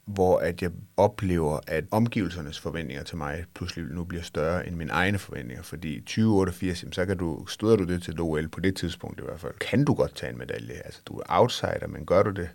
hvor 0.05 0.37
at 0.37 0.61
jeg 0.61 0.71
oplever, 0.97 1.59
at 1.67 1.83
omgivelsernes 1.91 2.59
forventninger 2.59 3.03
til 3.03 3.17
mig 3.17 3.45
pludselig 3.53 3.85
nu 3.85 4.03
bliver 4.03 4.23
større 4.23 4.67
end 4.67 4.75
mine 4.75 4.91
egne 4.91 5.17
forventninger. 5.17 5.63
Fordi 5.63 5.99
2088, 5.99 6.85
så 6.91 7.05
kan 7.05 7.17
du, 7.17 7.45
støder 7.45 7.75
du 7.75 7.83
det 7.83 8.03
til 8.03 8.19
OL 8.19 8.47
på 8.47 8.59
det 8.59 8.75
tidspunkt 8.75 9.19
i 9.19 9.23
hvert 9.23 9.39
fald, 9.39 9.53
kan 9.53 9.85
du 9.85 9.93
godt 9.93 10.15
tage 10.15 10.31
en 10.31 10.37
medalje. 10.37 10.73
Altså 10.73 11.01
du 11.05 11.17
er 11.17 11.23
outsider, 11.27 11.87
men 11.87 12.05
gør 12.05 12.23
du 12.23 12.31
det, 12.31 12.49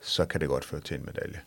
så 0.00 0.24
kan 0.24 0.40
det 0.40 0.48
godt 0.48 0.64
føre 0.64 0.80
til 0.80 0.98
en 0.98 1.04
medalje 1.06 1.40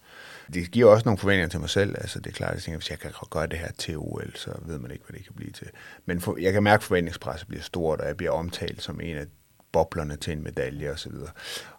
det 0.53 0.71
giver 0.71 0.91
også 0.91 1.05
nogle 1.05 1.17
forventninger 1.17 1.49
til 1.49 1.59
mig 1.59 1.69
selv. 1.69 1.95
Altså, 1.97 2.19
det 2.19 2.27
er 2.27 2.33
klart, 2.33 2.49
at 2.49 2.55
jeg 2.55 2.63
tænker, 2.63 2.77
hvis 2.77 2.89
jeg 2.89 2.99
kan 2.99 3.11
gøre 3.29 3.47
det 3.47 3.59
her 3.59 3.71
til 3.77 3.97
OL, 3.97 4.35
så 4.35 4.51
ved 4.65 4.79
man 4.79 4.91
ikke, 4.91 5.05
hvad 5.07 5.17
det 5.17 5.25
kan 5.25 5.35
blive 5.35 5.51
til. 5.51 5.67
Men 6.05 6.21
for, 6.21 6.37
jeg 6.37 6.53
kan 6.53 6.63
mærke, 6.63 6.81
at 6.81 6.83
forventningspresset 6.83 7.47
bliver 7.47 7.63
stort, 7.63 8.01
og 8.01 8.07
jeg 8.07 8.17
bliver 8.17 8.31
omtalt 8.31 8.81
som 8.81 9.01
en 9.01 9.17
af 9.17 9.25
boblerne 9.71 10.15
til 10.15 10.33
en 10.33 10.43
medalje 10.43 10.91
osv. 10.91 11.11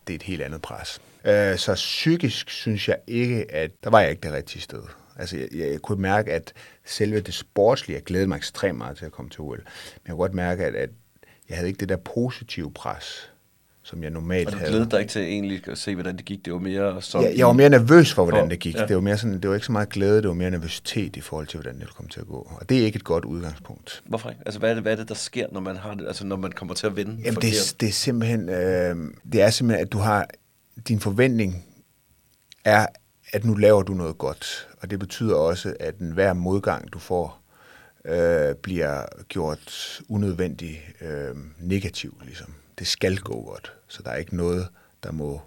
Det 0.07 0.13
er 0.13 0.15
et 0.15 0.23
helt 0.23 0.43
andet 0.43 0.63
pres. 0.63 1.01
Øh, 1.25 1.59
så 1.59 1.75
psykisk 1.75 2.51
synes 2.51 2.89
jeg 2.89 2.99
ikke, 3.07 3.53
at 3.53 3.71
der 3.85 3.91
var 3.91 4.01
jeg 4.01 4.11
ikke 4.11 4.23
det 4.23 4.33
rigtige 4.33 4.63
sted. 4.63 4.83
Altså, 5.17 5.37
jeg, 5.37 5.49
jeg 5.53 5.81
kunne 5.81 6.03
mærke, 6.03 6.33
at 6.33 6.53
selve 6.85 7.21
det 7.21 7.35
sportslige, 7.35 7.97
jeg 7.97 8.05
glædede 8.05 8.29
mig 8.29 8.37
ekstremt 8.37 8.79
meget 8.79 8.97
til 8.97 9.05
at 9.05 9.13
komme 9.13 9.31
til 9.31 9.41
OL. 9.41 9.57
Men 9.57 9.67
jeg 10.07 10.11
kunne 10.11 10.17
godt 10.17 10.35
mærke, 10.35 10.65
at, 10.65 10.75
at 10.75 10.91
jeg 11.49 11.57
havde 11.57 11.69
ikke 11.69 11.81
det 11.81 11.89
der 11.89 11.97
positive 11.97 12.73
pres, 12.73 13.30
som 13.91 14.03
jeg 14.03 14.11
normalt 14.11 14.47
Og 14.47 14.53
du 14.53 14.59
havde. 14.59 14.71
glædede 14.71 14.91
dig 14.91 15.01
ikke 15.01 15.11
til 15.11 15.23
egentlig 15.23 15.69
at 15.69 15.79
se, 15.79 15.95
hvordan 15.95 16.17
det 16.17 16.25
gik. 16.25 16.45
Det 16.45 16.53
var 16.53 16.59
mere 16.59 17.03
som... 17.03 17.23
Jeg, 17.25 17.35
jeg 17.37 17.47
var 17.47 17.53
mere 17.53 17.69
nervøs 17.69 18.13
for, 18.13 18.25
hvordan 18.25 18.43
For- 18.43 18.49
det 18.49 18.59
gik. 18.59 18.75
ja. 18.75 18.87
Det 18.87 18.97
var, 18.97 19.03
mere 19.03 19.19
sådan, 19.19 19.41
det 19.41 19.49
var 19.49 19.55
ikke 19.55 19.67
så 19.67 19.73
meget 19.73 19.89
glæde, 19.89 20.17
det 20.23 20.29
var 20.29 20.35
mere 20.35 20.51
nervøsitet 20.51 21.17
i 21.17 21.21
forhold 21.21 21.47
til, 21.47 21.61
hvordan 21.61 21.81
det 21.81 21.95
kom 21.97 22.09
til 22.09 22.21
at 22.21 22.27
gå. 22.27 22.51
Og 22.61 22.69
det 22.69 22.79
er 22.81 22.85
ikke 22.85 22.97
et 22.97 23.05
godt 23.05 23.25
udgangspunkt. 23.25 24.03
Hvorfor 24.07 24.31
ikke? 24.31 24.43
Altså, 24.47 24.59
hvad 24.61 24.71
er, 24.71 24.75
det, 24.75 24.83
hvad 24.83 24.93
er 24.93 24.97
det, 24.97 25.09
der 25.09 25.15
sker, 25.15 25.47
når 25.53 25.61
man, 25.61 25.77
har 25.77 25.95
det, 25.95 26.07
altså, 26.07 26.27
når 26.27 26.37
man 26.37 26.53
kommer 26.53 26.75
til 26.75 26.87
at 26.87 26.97
vinde 26.97 27.13
Jamen, 27.13 27.35
forkert? 27.35 27.53
det, 27.53 27.77
det 27.81 27.89
er 27.89 27.93
simpelthen, 27.93 28.49
øh, 28.49 28.97
det 29.33 29.43
er 29.43 29.51
simpelthen, 29.51 29.87
at 29.87 29.93
du 29.93 29.99
har, 29.99 30.27
din 30.89 31.01
forventning 31.01 31.65
er, 32.65 32.87
at 33.33 33.45
nu 33.45 33.55
laver 33.55 33.83
du 33.83 33.93
noget 33.95 34.19
godt. 34.19 34.69
Og 34.83 34.91
det 34.91 34.99
betyder 34.99 35.35
også, 35.35 35.75
at 35.81 35.95
hver 35.99 36.33
modgang, 36.33 36.93
du 36.93 36.99
får, 36.99 37.41
øh, 38.05 38.55
bliver 38.55 39.05
gjort 39.29 40.01
unødvendig 40.09 40.81
øh, 41.01 41.37
negativ. 41.59 42.21
Ligesom. 42.25 42.55
Det 42.79 42.87
skal 42.87 43.17
gå 43.19 43.45
godt, 43.45 43.73
så 43.91 44.03
der 44.03 44.11
er 44.11 44.17
ikke 44.17 44.37
noget, 44.37 44.69
der 45.03 45.13
må 45.13 45.41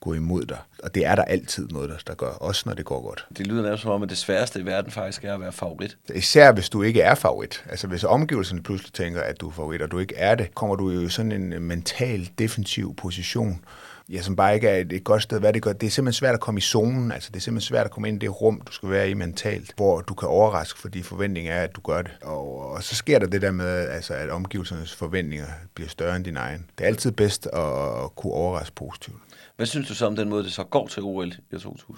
gå 0.00 0.14
imod 0.14 0.44
dig. 0.44 0.58
Og 0.82 0.94
det 0.94 1.06
er 1.06 1.14
der 1.14 1.24
altid 1.24 1.68
noget, 1.68 1.90
der, 1.90 1.96
der 2.06 2.14
gør, 2.14 2.30
også 2.30 2.62
når 2.66 2.74
det 2.74 2.84
går 2.84 3.02
godt. 3.02 3.26
Det 3.36 3.46
lyder 3.46 3.62
nærmest 3.62 3.82
som 3.82 3.90
om, 3.90 4.02
at 4.02 4.08
det 4.08 4.18
sværeste 4.18 4.60
i 4.60 4.66
verden 4.66 4.90
faktisk 4.90 5.24
er 5.24 5.34
at 5.34 5.40
være 5.40 5.52
favorit. 5.52 5.96
Især 6.14 6.52
hvis 6.52 6.68
du 6.68 6.82
ikke 6.82 7.00
er 7.00 7.14
favorit. 7.14 7.64
Altså 7.70 7.86
hvis 7.86 8.04
omgivelserne 8.04 8.62
pludselig 8.62 8.92
tænker, 8.92 9.20
at 9.20 9.40
du 9.40 9.48
er 9.48 9.52
favorit, 9.52 9.82
og 9.82 9.90
du 9.90 9.98
ikke 9.98 10.16
er 10.16 10.34
det, 10.34 10.54
kommer 10.54 10.76
du 10.76 10.90
jo 10.90 11.00
i 11.00 11.08
sådan 11.08 11.32
en 11.32 11.62
mental 11.62 12.30
defensiv 12.38 12.94
position, 12.96 13.64
ja, 14.08 14.22
som 14.22 14.36
bare 14.36 14.54
ikke 14.54 14.68
er 14.68 14.76
et, 14.76 14.92
et 14.92 15.04
godt 15.04 15.22
sted. 15.22 15.40
Hvad 15.40 15.52
det 15.52 15.62
gør, 15.62 15.72
det 15.72 15.86
er 15.86 15.90
simpelthen 15.90 16.18
svært 16.18 16.34
at 16.34 16.40
komme 16.40 16.58
i 16.58 16.60
zonen. 16.60 17.12
Altså 17.12 17.30
det 17.30 17.36
er 17.36 17.40
simpelthen 17.40 17.68
svært 17.68 17.84
at 17.84 17.90
komme 17.90 18.08
ind 18.08 18.22
i 18.22 18.26
det 18.26 18.40
rum, 18.40 18.60
du 18.66 18.72
skal 18.72 18.90
være 18.90 19.10
i 19.10 19.14
mentalt, 19.14 19.72
hvor 19.76 20.00
du 20.00 20.14
kan 20.14 20.28
overraske, 20.28 20.78
fordi 20.78 21.02
forventningen 21.02 21.52
er, 21.52 21.62
at 21.62 21.76
du 21.76 21.80
gør 21.80 22.02
det. 22.02 22.10
Og, 22.22 22.70
og 22.70 22.82
så 22.82 22.94
sker 22.94 23.18
der 23.18 23.26
det 23.26 23.42
der 23.42 23.50
med, 23.50 23.88
altså, 23.88 24.14
at 24.14 24.30
omgivelsernes 24.30 24.94
forventninger 24.94 25.46
bliver 25.74 25.88
større 25.88 26.16
end 26.16 26.24
din 26.24 26.36
egen. 26.36 26.66
Det 26.78 26.84
er 26.84 26.88
altid 26.88 27.12
bedst 27.12 27.46
at 27.46 28.16
kunne 28.16 28.32
overraske 28.32 28.74
positivt. 28.74 29.16
Hvad 29.56 29.66
synes 29.66 29.88
du 29.88 29.94
så 29.94 30.06
om 30.06 30.16
den 30.16 30.28
måde, 30.28 30.44
det 30.44 30.52
så 30.52 30.64
går 30.64 30.86
til 30.86 31.02
OL 31.02 31.28
i 31.28 31.58
2000? 31.58 31.96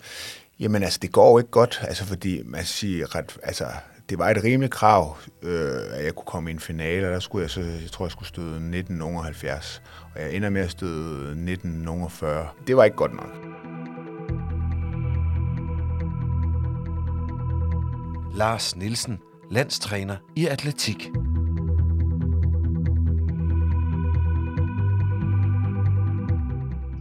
Jamen 0.60 0.82
altså, 0.82 0.98
det 1.02 1.12
går 1.12 1.30
jo 1.30 1.38
ikke 1.38 1.50
godt, 1.50 1.80
altså 1.82 2.04
fordi 2.04 2.42
man 2.44 2.64
siger 2.64 3.14
ret, 3.14 3.36
altså 3.42 3.66
det 4.08 4.18
var 4.18 4.28
et 4.28 4.44
rimeligt 4.44 4.72
krav, 4.72 5.16
øh, 5.42 5.80
at 5.92 6.04
jeg 6.04 6.14
kunne 6.14 6.26
komme 6.26 6.50
i 6.50 6.52
en 6.52 6.60
finale, 6.60 7.06
og 7.06 7.12
der 7.12 7.18
skulle 7.18 7.42
jeg 7.42 7.50
så, 7.50 7.60
jeg 7.60 7.90
tror 7.92 8.04
jeg 8.04 8.12
skulle 8.12 8.28
støde 8.28 8.54
1970, 8.54 9.82
og 10.14 10.20
jeg 10.20 10.34
ender 10.34 10.50
med 10.50 10.60
at 10.60 10.70
støde 10.70 11.30
1940. 11.30 12.48
Det 12.66 12.76
var 12.76 12.84
ikke 12.84 12.96
godt 12.96 13.14
nok. 13.14 13.30
Lars 18.34 18.76
Nielsen, 18.76 19.18
landstræner 19.50 20.16
i 20.36 20.46
atletik. 20.46 21.10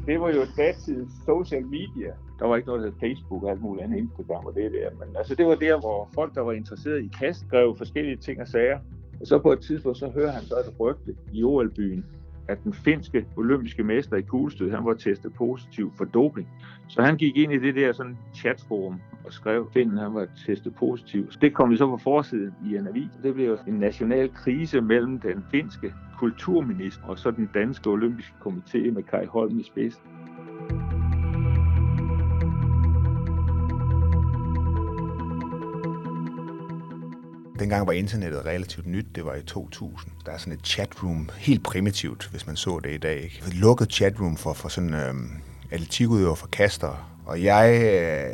det 0.08 0.20
var 0.22 0.30
jo 0.30 0.46
datidens 0.58 1.12
social 1.26 1.66
media. 1.66 2.14
Der 2.40 2.46
var 2.48 2.56
ikke 2.56 2.68
noget, 2.68 2.84
der 2.84 2.90
hed 2.90 3.00
Facebook 3.00 3.44
og 3.44 3.52
alt 3.52 3.62
muligt 3.62 3.84
andet 3.84 3.98
Instagram 3.98 4.46
og 4.46 4.56
det 4.56 4.72
der. 4.72 4.90
Men 5.06 5.16
altså, 5.16 5.36
det 5.36 5.46
var 5.46 5.56
der, 5.56 5.80
hvor 5.80 6.10
folk, 6.14 6.36
der 6.36 6.42
var 6.42 6.52
interesseret 6.52 7.04
i 7.04 7.10
kast, 7.20 7.40
skrev 7.40 7.78
forskellige 7.78 8.18
ting 8.18 8.42
og 8.42 8.48
sager. 8.48 8.80
Og 9.22 9.28
så 9.28 9.40
på 9.40 9.52
et 9.52 9.60
tidspunkt, 9.60 9.98
så 9.98 10.10
hører 10.10 10.32
han 10.32 10.44
så 10.44 10.56
et 10.56 10.80
rygte 10.80 11.16
i 11.34 11.44
OL-byen, 11.44 12.06
at 12.48 12.64
den 12.64 12.74
finske 12.74 13.26
olympiske 13.38 13.84
mester 13.84 14.18
i 14.18 14.22
kuglestød, 14.22 14.72
han 14.72 14.86
var 14.86 14.94
testet 14.94 15.34
positiv 15.34 15.92
for 15.98 16.06
doping. 16.06 16.48
Så 16.88 17.02
han 17.02 17.18
gik 17.18 17.38
ind 17.38 17.54
i 17.54 17.58
det 17.58 17.76
der 17.76 17.92
sådan 17.92 18.18
chatforum 18.36 19.02
og 19.26 19.34
skrev, 19.34 19.62
at 19.62 19.74
Finden 19.74 19.98
han 19.98 20.14
var 20.14 20.28
testet 20.46 20.76
positiv. 20.76 21.28
Det 21.42 21.54
kom 21.54 21.72
vi 21.72 21.78
så 21.78 21.88
på 21.88 21.98
forsiden 21.98 22.54
i 22.72 22.76
en 22.76 22.88
avis. 22.88 23.10
Det 23.24 23.34
blev 23.34 23.48
jo 23.48 23.58
en 23.68 23.74
national 23.74 24.30
krise 24.34 24.82
mellem 24.82 25.20
den 25.20 25.44
finske 25.52 25.94
kulturminister 26.18 27.08
og 27.08 27.20
så 27.20 27.32
den 27.32 27.50
danske 27.54 27.90
olympiske 27.90 28.34
komité 28.46 28.92
med 28.92 29.04
Kai 29.04 29.26
Holm 29.26 29.60
i 29.60 29.64
spidsen. 29.64 30.02
Dengang 37.68 37.88
var 37.88 37.94
internettet 37.94 38.46
relativt 38.46 38.88
nyt, 38.88 39.06
det 39.16 39.26
var 39.26 39.36
i 39.36 39.42
2000. 39.42 40.12
Der 40.26 40.32
er 40.32 40.38
sådan 40.38 40.54
et 40.54 40.68
chatroom, 40.68 41.30
helt 41.38 41.64
primitivt, 41.64 42.28
hvis 42.32 42.48
man 42.48 42.56
så 42.56 42.80
det 42.84 42.94
i 42.94 42.98
dag. 42.98 43.22
Ikke? 43.24 43.44
Et 43.48 43.54
lukket 43.54 43.94
chatroom 43.94 44.38
for, 44.38 44.54
for 44.54 44.70
sådan 44.70 44.94
øhm, 44.94 45.32
atletikudøver 45.72 46.36
for 46.36 46.48
kaster. 46.48 47.20
Og 47.26 47.44
jeg 47.44 47.82
øh, 47.84 48.32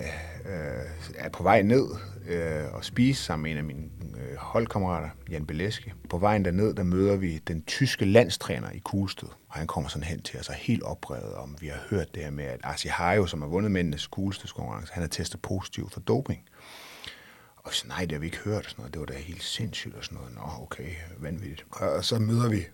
øh, 0.53 0.83
er 1.15 1.29
på 1.29 1.43
vej 1.43 1.61
ned 1.61 1.85
øh, 2.29 2.73
og 2.73 2.85
spise 2.85 3.23
sammen 3.23 3.43
med 3.43 3.51
en 3.51 3.57
af 3.57 3.63
mine 3.63 3.83
øh, 4.01 4.37
holdkammerater, 4.37 5.09
Jan 5.31 5.45
Beleske. 5.45 5.93
På 6.09 6.17
vejen 6.17 6.45
derned, 6.45 6.73
der 6.73 6.83
møder 6.83 7.15
vi 7.15 7.37
den 7.47 7.61
tyske 7.61 8.05
landstræner 8.05 8.69
i 8.71 8.79
kuglestød. 8.79 9.29
Og 9.49 9.55
han 9.55 9.67
kommer 9.67 9.89
sådan 9.89 10.03
hen 10.03 10.21
til 10.21 10.39
os 10.39 10.49
og 10.49 10.55
helt 10.55 10.83
oprevet 10.83 11.33
om, 11.33 11.57
vi 11.61 11.67
har 11.67 11.79
hørt 11.89 12.15
det 12.15 12.23
her 12.23 12.31
med, 12.31 12.45
at 12.45 12.59
Arsi 12.63 12.87
Hajo, 12.87 13.25
som 13.25 13.41
har 13.41 13.49
vundet 13.49 13.71
mændenes 13.71 14.07
kuglestødskonkurrence, 14.07 14.93
han 14.93 15.03
er 15.03 15.07
testet 15.07 15.41
positiv 15.41 15.89
for 15.89 15.99
doping. 15.99 16.43
Og 17.63 17.73
så, 17.73 17.87
nej, 17.87 18.01
det 18.01 18.11
har 18.11 18.19
vi 18.19 18.25
ikke 18.25 18.37
hørt. 18.37 18.65
og 18.65 18.69
Sådan 18.69 18.81
noget. 18.81 18.93
Det 18.93 18.99
var 18.99 19.05
da 19.05 19.13
helt 19.13 19.43
sindssygt 19.43 19.95
og 19.95 20.03
sådan 20.03 20.17
noget. 20.17 20.33
Nå, 20.35 20.41
okay, 20.63 20.89
vanvittigt. 21.17 21.65
Og 21.71 22.05
så 22.05 22.19
møder 22.19 22.49
vi 22.49 22.65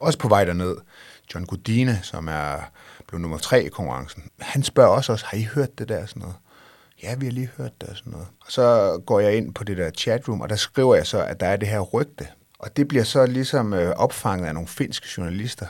også 0.00 0.18
på 0.18 0.28
vej 0.28 0.44
derned 0.44 0.76
John 1.34 1.46
Godine, 1.46 2.00
som 2.02 2.28
er 2.28 2.70
blevet 3.06 3.20
nummer 3.20 3.38
tre 3.38 3.64
i 3.64 3.68
konkurrencen. 3.68 4.30
Han 4.40 4.62
spørger 4.62 4.90
også 4.90 5.12
os, 5.12 5.22
har 5.22 5.36
I 5.36 5.42
hørt 5.42 5.78
det 5.78 5.88
der 5.88 6.06
sådan 6.06 6.20
noget? 6.20 6.36
Ja, 7.02 7.14
vi 7.14 7.26
har 7.26 7.32
lige 7.32 7.50
hørt 7.56 7.80
det 7.80 7.88
og 7.88 7.96
sådan 7.96 8.12
noget. 8.12 8.26
Og 8.40 8.52
så 8.52 8.98
går 9.06 9.20
jeg 9.20 9.36
ind 9.36 9.54
på 9.54 9.64
det 9.64 9.76
der 9.76 9.90
chatroom, 9.90 10.40
og 10.40 10.48
der 10.48 10.56
skriver 10.56 10.94
jeg 10.94 11.06
så, 11.06 11.22
at 11.24 11.40
der 11.40 11.46
er 11.46 11.56
det 11.56 11.68
her 11.68 11.80
rygte. 11.80 12.26
Og 12.58 12.76
det 12.76 12.88
bliver 12.88 13.04
så 13.04 13.26
ligesom 13.26 13.74
øh, 13.74 13.96
opfanget 13.96 14.46
af 14.46 14.54
nogle 14.54 14.68
finske 14.68 15.06
journalister. 15.16 15.66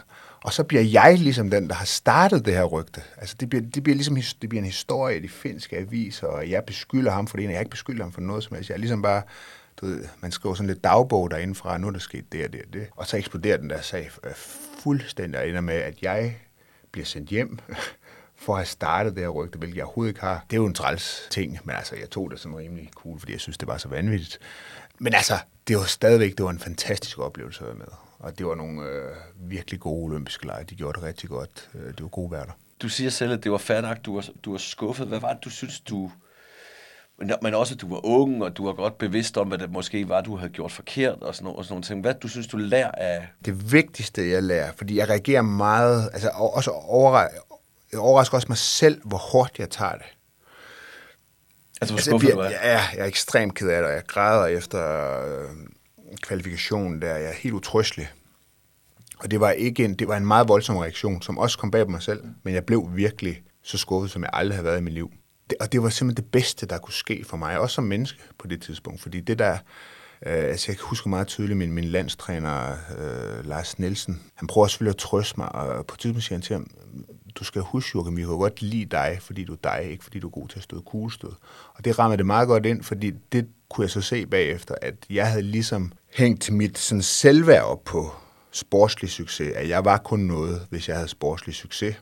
Og 0.46 0.52
så 0.52 0.64
bliver 0.64 0.82
jeg 0.82 1.18
ligesom 1.18 1.50
den, 1.50 1.68
der 1.68 1.74
har 1.74 1.84
startet 1.84 2.44
det 2.44 2.54
her 2.54 2.64
rygte. 2.64 3.02
Altså 3.16 3.36
det 3.40 3.48
bliver, 3.48 3.64
det 3.74 3.82
bliver 3.82 3.96
ligesom 3.96 4.16
det 4.40 4.48
bliver 4.48 4.62
en 4.62 4.66
historie 4.66 5.16
i 5.16 5.20
de 5.20 5.28
finske 5.28 5.76
aviser, 5.76 6.26
og 6.26 6.50
jeg 6.50 6.64
beskylder 6.64 7.12
ham 7.12 7.26
for 7.26 7.36
det 7.36 7.44
ene, 7.44 7.50
og 7.50 7.54
jeg 7.54 7.60
ikke 7.60 7.70
beskylder 7.70 8.02
ham 8.02 8.12
for 8.12 8.20
noget 8.20 8.44
som 8.44 8.54
helst. 8.54 8.70
Jeg 8.70 8.74
er 8.74 8.78
ligesom 8.78 9.02
bare, 9.02 9.22
du 9.80 9.86
ved, 9.86 10.04
man 10.20 10.32
skriver 10.32 10.54
sådan 10.54 10.66
lidt 10.66 10.84
dagbog 10.84 11.30
derindefra, 11.30 11.78
nu 11.78 11.86
er 11.86 11.90
der 11.90 11.98
sket 11.98 12.32
det 12.32 12.44
og 12.46 12.52
det 12.52 12.60
og 12.66 12.72
det. 12.72 12.86
Og 12.96 13.06
så 13.06 13.16
eksploderer 13.16 13.56
den 13.56 13.70
der 13.70 13.80
sag 13.80 14.10
øh, 14.24 14.32
fuldstændig, 14.78 15.40
og 15.40 15.48
ender 15.48 15.60
med, 15.60 15.74
at 15.74 16.02
jeg 16.02 16.36
bliver 16.92 17.06
sendt 17.06 17.30
hjem 17.30 17.58
for 18.44 18.52
at 18.52 18.58
have 18.58 18.66
startet 18.66 19.14
det 19.14 19.22
her 19.22 19.28
rygte, 19.28 19.58
hvilket 19.58 19.76
jeg 19.76 19.84
overhovedet 19.84 20.10
ikke 20.10 20.20
har. 20.20 20.44
Det 20.50 20.56
er 20.56 20.60
jo 20.60 20.66
en 20.66 20.74
træls 20.74 21.28
ting, 21.30 21.58
men 21.64 21.76
altså, 21.76 21.96
jeg 21.96 22.10
tog 22.10 22.30
det 22.30 22.40
som 22.40 22.54
rimelig 22.54 22.90
cool, 22.94 23.18
fordi 23.18 23.32
jeg 23.32 23.40
synes, 23.40 23.58
det 23.58 23.68
var 23.68 23.78
så 23.78 23.88
vanvittigt. 23.88 24.38
Men 24.98 25.14
altså, 25.14 25.38
det 25.68 25.76
var 25.76 25.84
stadigvæk, 25.84 26.36
det 26.36 26.44
var 26.44 26.50
en 26.50 26.58
fantastisk 26.58 27.18
oplevelse 27.18 27.60
at 27.60 27.66
være 27.66 27.76
med. 27.78 28.05
Og 28.18 28.38
det 28.38 28.46
var 28.46 28.54
nogle 28.54 28.82
øh, 28.88 29.16
virkelig 29.36 29.80
gode 29.80 30.02
olympiske 30.04 30.46
lege. 30.46 30.64
De 30.64 30.74
gjorde 30.74 30.96
det 31.00 31.02
rigtig 31.08 31.28
godt. 31.28 31.70
Øh, 31.74 31.86
Det 31.86 32.02
var 32.02 32.08
gode 32.08 32.30
værter. 32.30 32.52
Du 32.82 32.88
siger 32.88 33.10
selv, 33.10 33.32
at 33.32 33.44
det 33.44 33.52
var 33.52 33.58
nok, 33.82 33.98
du 34.06 34.14
var, 34.14 34.28
du 34.44 34.50
var 34.50 34.58
skuffet. 34.58 35.06
Hvad 35.06 35.20
var 35.20 35.32
det, 35.32 35.44
du 35.44 35.50
synes, 35.50 35.80
du... 35.80 36.10
Men, 37.18 37.32
også, 37.54 37.74
at 37.74 37.80
du 37.80 37.88
var 37.88 38.06
ung, 38.06 38.42
og 38.44 38.56
du 38.56 38.66
var 38.66 38.72
godt 38.72 38.98
bevidst 38.98 39.36
om, 39.36 39.48
hvad 39.48 39.58
det 39.58 39.70
måske 39.70 40.08
var, 40.08 40.20
du 40.20 40.36
havde 40.36 40.52
gjort 40.52 40.72
forkert, 40.72 41.22
og 41.22 41.34
sådan, 41.34 41.52
og 41.56 41.64
sådan 41.64 41.72
nogle 41.72 41.82
ting. 41.84 42.00
Hvad 42.00 42.14
du 42.14 42.28
synes, 42.28 42.46
du 42.46 42.56
lærer 42.56 42.90
af... 42.90 43.28
Det 43.44 43.72
vigtigste, 43.72 44.30
jeg 44.30 44.42
lærer, 44.42 44.72
fordi 44.76 44.96
jeg 44.96 45.08
reagerer 45.08 45.42
meget, 45.42 46.10
altså 46.12 46.30
og- 46.34 46.54
også 46.54 46.70
overra- 46.70 47.42
jeg 47.92 48.00
overrasker 48.00 48.36
også 48.36 48.48
mig 48.48 48.58
selv, 48.58 49.00
hvor 49.04 49.18
hårdt 49.18 49.58
jeg 49.58 49.70
tager 49.70 49.92
det. 49.92 50.06
Altså, 51.80 51.92
hvor 51.94 51.98
Altså, 51.98 52.10
skuffet 52.10 52.28
jeg, 52.28 52.36
du 52.36 52.40
er. 52.40 52.44
jeg, 52.50 52.58
er, 52.62 52.80
jeg 52.94 53.00
er 53.02 53.04
ekstremt 53.04 53.54
ked 53.54 53.68
af 53.68 53.76
det, 53.82 53.90
og 53.90 53.94
jeg 53.94 54.06
græder 54.06 54.46
efter 54.46 54.80
øh, 55.26 55.48
kvalifikationen 56.22 57.02
der. 57.02 57.16
Jeg 57.16 57.28
er 57.28 57.34
helt 57.34 57.54
utrystelig. 57.54 58.08
Og 59.18 59.30
det 59.30 59.40
var, 59.40 59.50
ikke 59.50 59.84
en, 59.84 59.94
det 59.94 60.08
var 60.08 60.16
en 60.16 60.26
meget 60.26 60.48
voldsom 60.48 60.76
reaktion, 60.76 61.22
som 61.22 61.38
også 61.38 61.58
kom 61.58 61.70
bag 61.70 61.84
på 61.84 61.90
mig 61.90 62.02
selv. 62.02 62.24
Men 62.42 62.54
jeg 62.54 62.64
blev 62.64 62.90
virkelig 62.94 63.42
så 63.62 63.78
skuffet, 63.78 64.10
som 64.10 64.22
jeg 64.22 64.30
aldrig 64.32 64.56
har 64.56 64.62
været 64.62 64.78
i 64.78 64.82
mit 64.82 64.94
liv. 64.94 65.10
Det, 65.50 65.58
og 65.60 65.72
det 65.72 65.82
var 65.82 65.88
simpelthen 65.88 66.24
det 66.24 66.32
bedste, 66.32 66.66
der 66.66 66.78
kunne 66.78 66.94
ske 66.94 67.24
for 67.24 67.36
mig, 67.36 67.58
også 67.58 67.74
som 67.74 67.84
menneske 67.84 68.18
på 68.38 68.46
det 68.46 68.62
tidspunkt. 68.62 69.00
Fordi 69.00 69.20
det 69.20 69.38
der, 69.38 69.52
øh, 70.26 70.44
altså 70.44 70.72
jeg 70.72 70.76
huske 70.80 71.08
meget 71.08 71.26
tydeligt 71.26 71.56
min, 71.58 71.72
min 71.72 71.84
landstræner, 71.84 72.76
øh, 72.98 73.46
Lars 73.46 73.78
Nielsen, 73.78 74.22
han 74.34 74.46
prøver 74.46 74.66
selvfølgelig 74.66 74.94
at 74.94 74.98
trøste 74.98 75.34
mig, 75.40 75.52
og 75.52 75.86
på 75.86 75.94
et 75.94 76.00
tidspunkt 76.00 76.24
siger 76.24 76.36
han 76.36 76.42
til 76.42 76.54
ham, 76.54 76.70
du 77.34 77.44
skal 77.44 77.62
huske, 77.62 77.90
Joachim, 77.94 78.16
vi 78.16 78.22
kan 78.22 78.30
godt 78.30 78.62
lide 78.62 78.84
dig, 78.84 79.18
fordi 79.20 79.44
du 79.44 79.52
er 79.52 79.56
dig, 79.64 79.86
ikke 79.90 80.04
fordi 80.04 80.18
du 80.18 80.26
er 80.26 80.30
god 80.30 80.48
til 80.48 80.58
at 80.58 80.62
støde 80.62 80.82
kuglestød. 80.82 81.32
Og 81.74 81.84
det 81.84 81.98
rammer 81.98 82.16
det 82.16 82.26
meget 82.26 82.48
godt 82.48 82.66
ind, 82.66 82.82
fordi 82.82 83.10
det 83.32 83.48
kunne 83.70 83.82
jeg 83.82 83.90
så 83.90 84.00
se 84.00 84.26
bagefter, 84.26 84.74
at 84.82 84.94
jeg 85.10 85.30
havde 85.30 85.42
ligesom 85.42 85.92
hængt 86.14 86.52
mit 86.52 86.78
sådan 86.78 87.02
selvværd 87.02 87.64
op 87.64 87.84
på 87.84 88.10
sportslig 88.52 89.10
succes, 89.10 89.52
at 89.54 89.68
jeg 89.68 89.84
var 89.84 89.98
kun 89.98 90.20
noget, 90.20 90.66
hvis 90.70 90.88
jeg 90.88 90.96
havde 90.96 91.08
sportslig 91.08 91.54
succes. 91.54 91.96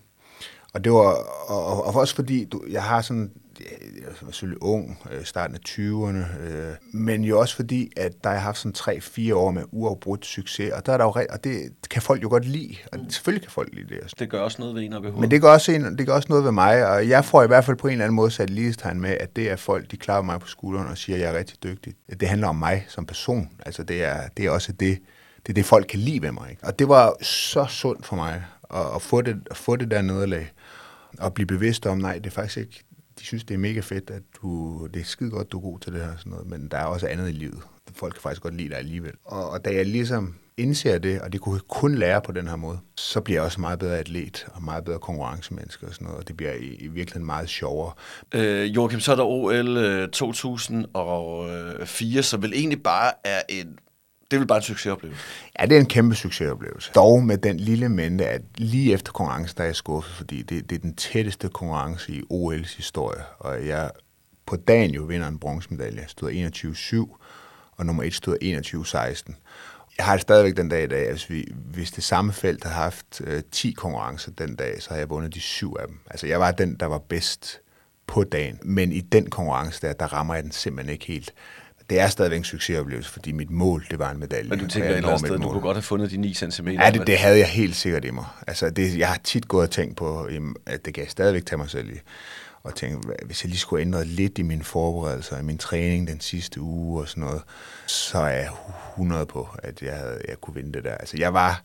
Og 0.74 0.84
det 0.84 0.92
var 0.92 1.14
og, 1.46 1.84
og 1.84 1.94
også 1.94 2.14
fordi 2.14 2.44
du, 2.44 2.64
jeg 2.70 2.82
har 2.82 3.02
sådan 3.02 3.32
jeg 3.60 4.06
var 4.22 4.30
selvfølgelig 4.30 4.62
ung, 4.62 4.98
øh, 5.12 5.24
starten 5.24 5.56
af 5.56 5.60
20'erne, 5.68 6.42
øh, 6.42 6.74
men 6.92 7.24
jo 7.24 7.40
også 7.40 7.56
fordi, 7.56 7.92
at 7.96 8.12
der 8.24 8.30
har 8.30 8.38
haft 8.38 8.58
sådan 8.58 8.74
3-4 8.78 9.34
år 9.34 9.50
med 9.50 9.62
uafbrudt 9.72 10.26
succes, 10.26 10.72
og, 10.72 10.86
der 10.86 10.92
er 10.92 10.96
der 10.96 11.04
jo, 11.04 11.10
og 11.10 11.44
det 11.44 11.72
kan 11.90 12.02
folk 12.02 12.22
jo 12.22 12.28
godt 12.28 12.44
lide, 12.44 12.76
og 12.92 12.98
selvfølgelig 13.08 13.42
kan 13.42 13.50
folk 13.50 13.74
lide 13.74 13.94
det. 13.94 14.18
Det 14.18 14.30
gør 14.30 14.40
også 14.40 14.56
noget 14.60 14.74
ved 14.74 14.82
en 14.82 14.92
op 14.92 15.04
i 15.04 15.06
hovedet. 15.06 15.20
Men 15.20 15.30
det 15.30 15.40
gør, 15.40 15.52
også 15.52 15.72
en, 15.72 15.98
det 15.98 16.06
gør 16.06 16.14
også 16.14 16.28
noget 16.28 16.44
ved 16.44 16.52
mig, 16.52 16.86
og 16.86 17.08
jeg 17.08 17.24
får 17.24 17.42
i 17.42 17.46
hvert 17.46 17.64
fald 17.64 17.76
på 17.76 17.86
en 17.86 17.92
eller 17.92 18.04
anden 18.04 18.16
måde 18.16 18.30
sat 18.30 18.50
lighedstegn 18.50 19.00
med, 19.00 19.10
at 19.10 19.36
det 19.36 19.50
er 19.50 19.56
folk, 19.56 19.90
de 19.90 19.96
klarer 19.96 20.22
mig 20.22 20.40
på 20.40 20.46
skulderen 20.46 20.88
og 20.88 20.98
siger, 20.98 21.16
at 21.16 21.22
jeg 21.22 21.34
er 21.34 21.38
rigtig 21.38 21.62
dygtig. 21.62 21.94
Det 22.20 22.28
handler 22.28 22.48
om 22.48 22.56
mig 22.56 22.84
som 22.88 23.06
person. 23.06 23.50
Altså 23.66 23.82
det 23.82 24.04
er, 24.04 24.28
det 24.36 24.44
er 24.44 24.50
også 24.50 24.72
det, 24.72 24.98
det 25.46 25.52
er 25.52 25.54
det, 25.54 25.64
folk 25.64 25.86
kan 25.86 25.98
lide 25.98 26.22
ved 26.22 26.32
mig. 26.32 26.50
Ikke? 26.50 26.64
Og 26.64 26.78
det 26.78 26.88
var 26.88 27.22
så 27.22 27.66
sundt 27.68 28.06
for 28.06 28.16
mig 28.16 28.44
at, 28.74 28.86
at, 28.94 29.02
få, 29.02 29.20
det, 29.20 29.42
at 29.50 29.56
få 29.56 29.76
det 29.76 29.90
der 29.90 30.02
nederlag. 30.02 30.52
Og 31.18 31.34
blive 31.34 31.46
bevidst 31.46 31.86
om, 31.86 31.98
nej, 31.98 32.14
det 32.14 32.26
er 32.26 32.30
faktisk 32.30 32.56
ikke, 32.56 32.83
de 33.24 33.28
synes, 33.28 33.44
det 33.44 33.54
er 33.54 33.58
mega 33.58 33.80
fedt, 33.80 34.10
at 34.10 34.22
du, 34.42 34.78
det 34.94 35.00
er 35.00 35.04
skide 35.04 35.30
godt, 35.30 35.52
du 35.52 35.58
er 35.58 35.62
god 35.62 35.80
til 35.80 35.92
det 35.92 36.00
her, 36.00 36.16
sådan 36.16 36.32
noget, 36.32 36.46
men 36.46 36.68
der 36.68 36.78
er 36.78 36.84
også 36.84 37.06
andet 37.06 37.28
i 37.28 37.32
livet. 37.32 37.62
Folk 37.94 38.12
kan 38.12 38.22
faktisk 38.22 38.42
godt 38.42 38.54
lide 38.54 38.68
dig 38.68 38.78
alligevel. 38.78 39.12
Og, 39.24 39.50
og 39.50 39.64
da 39.64 39.74
jeg 39.74 39.86
ligesom 39.86 40.34
indser 40.56 40.98
det, 40.98 41.20
og 41.20 41.32
det 41.32 41.40
kunne 41.40 41.60
kun 41.68 41.94
lære 41.94 42.22
på 42.22 42.32
den 42.32 42.48
her 42.48 42.56
måde, 42.56 42.78
så 42.96 43.20
bliver 43.20 43.38
jeg 43.38 43.44
også 43.44 43.60
meget 43.60 43.78
bedre 43.78 43.98
atlet 43.98 44.46
og 44.54 44.62
meget 44.62 44.84
bedre 44.84 44.98
konkurrencemenneske 44.98 45.86
og 45.86 45.94
sådan 45.94 46.04
noget, 46.04 46.20
og 46.20 46.28
det 46.28 46.36
bliver 46.36 46.52
i, 46.52 46.74
i 46.74 46.86
virkeligheden 46.86 47.26
meget 47.26 47.48
sjovere. 47.48 47.92
Øh, 48.34 48.76
Joachim, 48.76 49.00
så 49.00 49.12
er 49.12 49.16
der 49.16 49.24
OL 49.24 50.10
2004, 50.10 52.12
øh, 52.12 52.16
øh, 52.16 52.24
som 52.24 52.42
vel 52.42 52.52
egentlig 52.52 52.82
bare 52.82 53.12
er 53.24 53.42
en 53.48 53.78
det 54.38 54.42
er 54.42 54.46
bare 54.46 54.58
en 54.58 54.62
succesoplevelse? 54.62 55.22
Ja, 55.60 55.66
det 55.66 55.76
er 55.76 55.80
en 55.80 55.86
kæmpe 55.86 56.14
succesoplevelse. 56.14 56.90
Dog 56.94 57.22
med 57.22 57.38
den 57.38 57.60
lille 57.60 57.88
mente, 57.88 58.26
at 58.26 58.42
lige 58.56 58.92
efter 58.92 59.12
konkurrencen, 59.12 59.56
der 59.56 59.62
er 59.62 59.68
jeg 59.68 59.76
skuffet, 59.76 60.14
fordi 60.14 60.42
det, 60.42 60.70
det 60.70 60.76
er 60.76 60.80
den 60.80 60.94
tætteste 60.94 61.48
konkurrence 61.48 62.12
i 62.12 62.22
OL's 62.32 62.76
historie. 62.76 63.22
Og 63.38 63.66
jeg 63.66 63.90
på 64.46 64.56
dagen 64.56 64.90
jo 64.90 65.02
vinder 65.02 65.28
en 65.28 65.38
bronzemedalje. 65.38 66.04
Stod 66.08 66.32
21-7, 66.32 67.76
og 67.76 67.86
nummer 67.86 68.02
1 68.02 68.14
stod 68.14 68.36
21-16. 69.30 69.34
Jeg 69.98 70.06
har 70.06 70.12
det 70.12 70.22
stadigvæk 70.22 70.56
den 70.56 70.68
dag 70.68 70.84
i 70.84 70.86
dag, 70.86 71.10
hvis, 71.10 71.30
vi, 71.30 71.52
hvis 71.54 71.90
det 71.90 72.04
samme 72.04 72.32
felt 72.32 72.64
havde 72.64 72.74
haft 72.74 73.20
øh, 73.24 73.42
10 73.52 73.72
konkurrencer 73.72 74.30
den 74.30 74.56
dag, 74.56 74.82
så 74.82 74.90
har 74.90 74.96
jeg 74.96 75.10
vundet 75.10 75.34
de 75.34 75.40
syv 75.40 75.76
af 75.80 75.86
dem. 75.88 75.98
Altså 76.10 76.26
jeg 76.26 76.40
var 76.40 76.50
den, 76.50 76.76
der 76.80 76.86
var 76.86 76.98
bedst 76.98 77.60
på 78.06 78.24
dagen, 78.24 78.58
men 78.62 78.92
i 78.92 79.00
den 79.00 79.30
konkurrence 79.30 79.80
der, 79.86 79.92
der 79.92 80.06
rammer 80.06 80.34
jeg 80.34 80.42
den 80.42 80.52
simpelthen 80.52 80.92
ikke 80.92 81.06
helt 81.06 81.34
det 81.90 82.00
er 82.00 82.08
stadigvæk 82.08 82.38
en 82.38 82.44
succesoplevelse, 82.44 83.10
fordi 83.10 83.32
mit 83.32 83.50
mål, 83.50 83.86
det 83.90 83.98
var 83.98 84.10
en 84.10 84.18
medalje. 84.18 84.50
Men 84.50 84.58
du 84.58 84.66
tænker 84.66 84.90
et 84.90 84.96
eller 84.96 85.08
andet 85.08 85.42
du 85.42 85.48
kunne 85.48 85.60
godt 85.60 85.76
have 85.76 85.82
fundet 85.82 86.10
de 86.10 86.16
9 86.16 86.34
cm? 86.34 86.68
Ja, 86.68 86.90
det, 86.90 87.06
det 87.06 87.18
havde 87.18 87.38
jeg 87.38 87.48
helt 87.48 87.76
sikkert 87.76 88.04
i 88.04 88.10
mig. 88.10 88.24
Altså, 88.46 88.70
det, 88.70 88.98
jeg 88.98 89.08
har 89.08 89.20
tit 89.24 89.48
gået 89.48 89.62
og 89.62 89.70
tænkt 89.70 89.96
på, 89.96 90.28
at 90.66 90.84
det 90.84 90.94
kan 90.94 91.02
jeg 91.02 91.10
stadigvæk 91.10 91.46
tage 91.46 91.58
mig 91.58 91.70
selv 91.70 91.88
i. 91.88 91.98
Og 92.62 92.74
tænke, 92.74 93.08
hvis 93.26 93.44
jeg 93.44 93.48
lige 93.48 93.58
skulle 93.58 93.82
ændre 93.82 94.04
lidt 94.04 94.38
i 94.38 94.42
mine 94.42 94.64
forberedelser, 94.64 95.38
i 95.38 95.42
min 95.42 95.58
træning 95.58 96.08
den 96.08 96.20
sidste 96.20 96.60
uge 96.60 97.00
og 97.00 97.08
sådan 97.08 97.24
noget, 97.24 97.42
så 97.86 98.18
er 98.18 98.28
jeg 98.28 98.48
100 98.92 99.26
på, 99.26 99.48
at 99.62 99.82
jeg, 99.82 99.94
havde, 99.94 100.20
jeg 100.28 100.40
kunne 100.40 100.54
vinde 100.54 100.72
det 100.72 100.84
der. 100.84 100.94
Altså, 100.94 101.16
jeg 101.18 101.34
var 101.34 101.62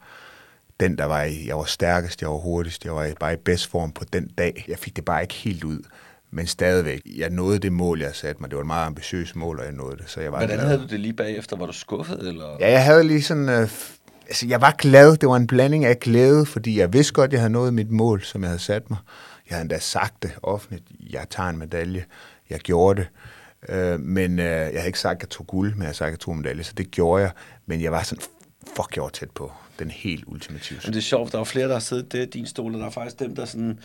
den, 0.79 0.97
der 0.97 1.05
var 1.05 1.23
i, 1.23 1.47
jeg 1.47 1.57
var 1.57 1.63
stærkest, 1.63 2.21
jeg 2.21 2.29
var 2.29 2.37
hurtigst, 2.37 2.85
jeg 2.85 2.95
var 2.95 3.13
bare 3.19 3.33
i 3.33 3.35
bedst 3.35 3.67
form 3.67 3.91
på 3.91 4.05
den 4.13 4.27
dag. 4.27 4.65
Jeg 4.67 4.79
fik 4.79 4.95
det 4.95 5.05
bare 5.05 5.21
ikke 5.21 5.33
helt 5.33 5.63
ud. 5.63 5.79
Men 6.31 6.47
stadigvæk, 6.47 7.01
jeg 7.17 7.29
nåede 7.29 7.59
det 7.59 7.71
mål, 7.73 8.01
jeg 8.01 8.15
satte 8.15 8.41
mig. 8.41 8.49
Det 8.49 8.55
var 8.55 8.61
et 8.61 8.67
meget 8.67 8.85
ambitiøst 8.85 9.35
mål, 9.35 9.59
og 9.59 9.65
jeg 9.65 9.73
nåede 9.73 9.97
det. 9.97 10.03
Så 10.07 10.21
jeg 10.21 10.31
var 10.31 10.37
Hvordan 10.37 10.57
glad. 10.57 10.67
havde 10.67 10.79
du 10.79 10.87
det 10.87 10.99
lige 10.99 11.13
bagefter? 11.13 11.57
Var 11.57 11.65
du 11.65 11.73
skuffet? 11.73 12.27
Eller? 12.27 12.57
Ja, 12.59 12.71
jeg 12.71 12.83
havde 12.83 13.03
lige 13.03 13.23
sådan... 13.23 13.49
Øh, 13.49 13.69
altså, 14.27 14.47
jeg 14.47 14.61
var 14.61 14.71
glad. 14.71 15.17
Det 15.17 15.29
var 15.29 15.35
en 15.35 15.47
blanding 15.47 15.85
af 15.85 15.99
glæde, 15.99 16.45
fordi 16.45 16.79
jeg 16.79 16.93
vidste 16.93 17.13
godt, 17.13 17.31
jeg 17.31 17.39
havde 17.39 17.53
nået 17.53 17.73
mit 17.73 17.91
mål, 17.91 18.23
som 18.23 18.41
jeg 18.41 18.49
havde 18.49 18.61
sat 18.61 18.89
mig. 18.89 18.99
Jeg 19.49 19.55
havde 19.55 19.61
endda 19.61 19.79
sagt 19.79 20.23
det 20.23 20.31
offentligt. 20.43 20.83
Jeg 21.09 21.25
tager 21.29 21.49
en 21.49 21.57
medalje. 21.57 22.05
Jeg 22.49 22.59
gjorde 22.59 23.01
det. 23.01 23.09
Øh, 23.75 23.99
men 23.99 24.39
øh, 24.39 24.45
jeg 24.45 24.71
havde 24.73 24.87
ikke 24.87 24.99
sagt, 24.99 25.17
at 25.17 25.21
jeg 25.21 25.29
tog 25.29 25.47
guld, 25.47 25.71
men 25.71 25.79
jeg 25.81 25.85
havde 25.85 25.97
sagt, 25.97 26.07
at 26.07 26.11
jeg 26.11 26.19
tog 26.19 26.37
medalje, 26.37 26.63
så 26.63 26.73
det 26.77 26.91
gjorde 26.91 27.23
jeg. 27.23 27.31
Men 27.65 27.81
jeg 27.81 27.91
var 27.91 28.03
sådan, 28.03 28.23
fuck, 28.75 28.95
jeg 28.95 29.03
var 29.03 29.09
tæt 29.09 29.31
på 29.31 29.51
den 29.79 29.91
helt 29.91 30.23
ultimative. 30.27 30.79
Men 30.83 30.93
det 30.93 30.99
er 30.99 31.03
sjovt, 31.03 31.31
der 31.31 31.39
er 31.39 31.43
flere, 31.43 31.67
der 31.67 31.73
har 31.73 31.79
siddet 31.79 32.11
der 32.11 32.21
i 32.21 32.25
din 32.25 32.45
stol, 32.45 32.73
og 32.73 32.79
der 32.79 32.85
er 32.85 32.89
faktisk 32.91 33.19
dem, 33.19 33.35
der 33.35 33.45
sådan 33.45 33.79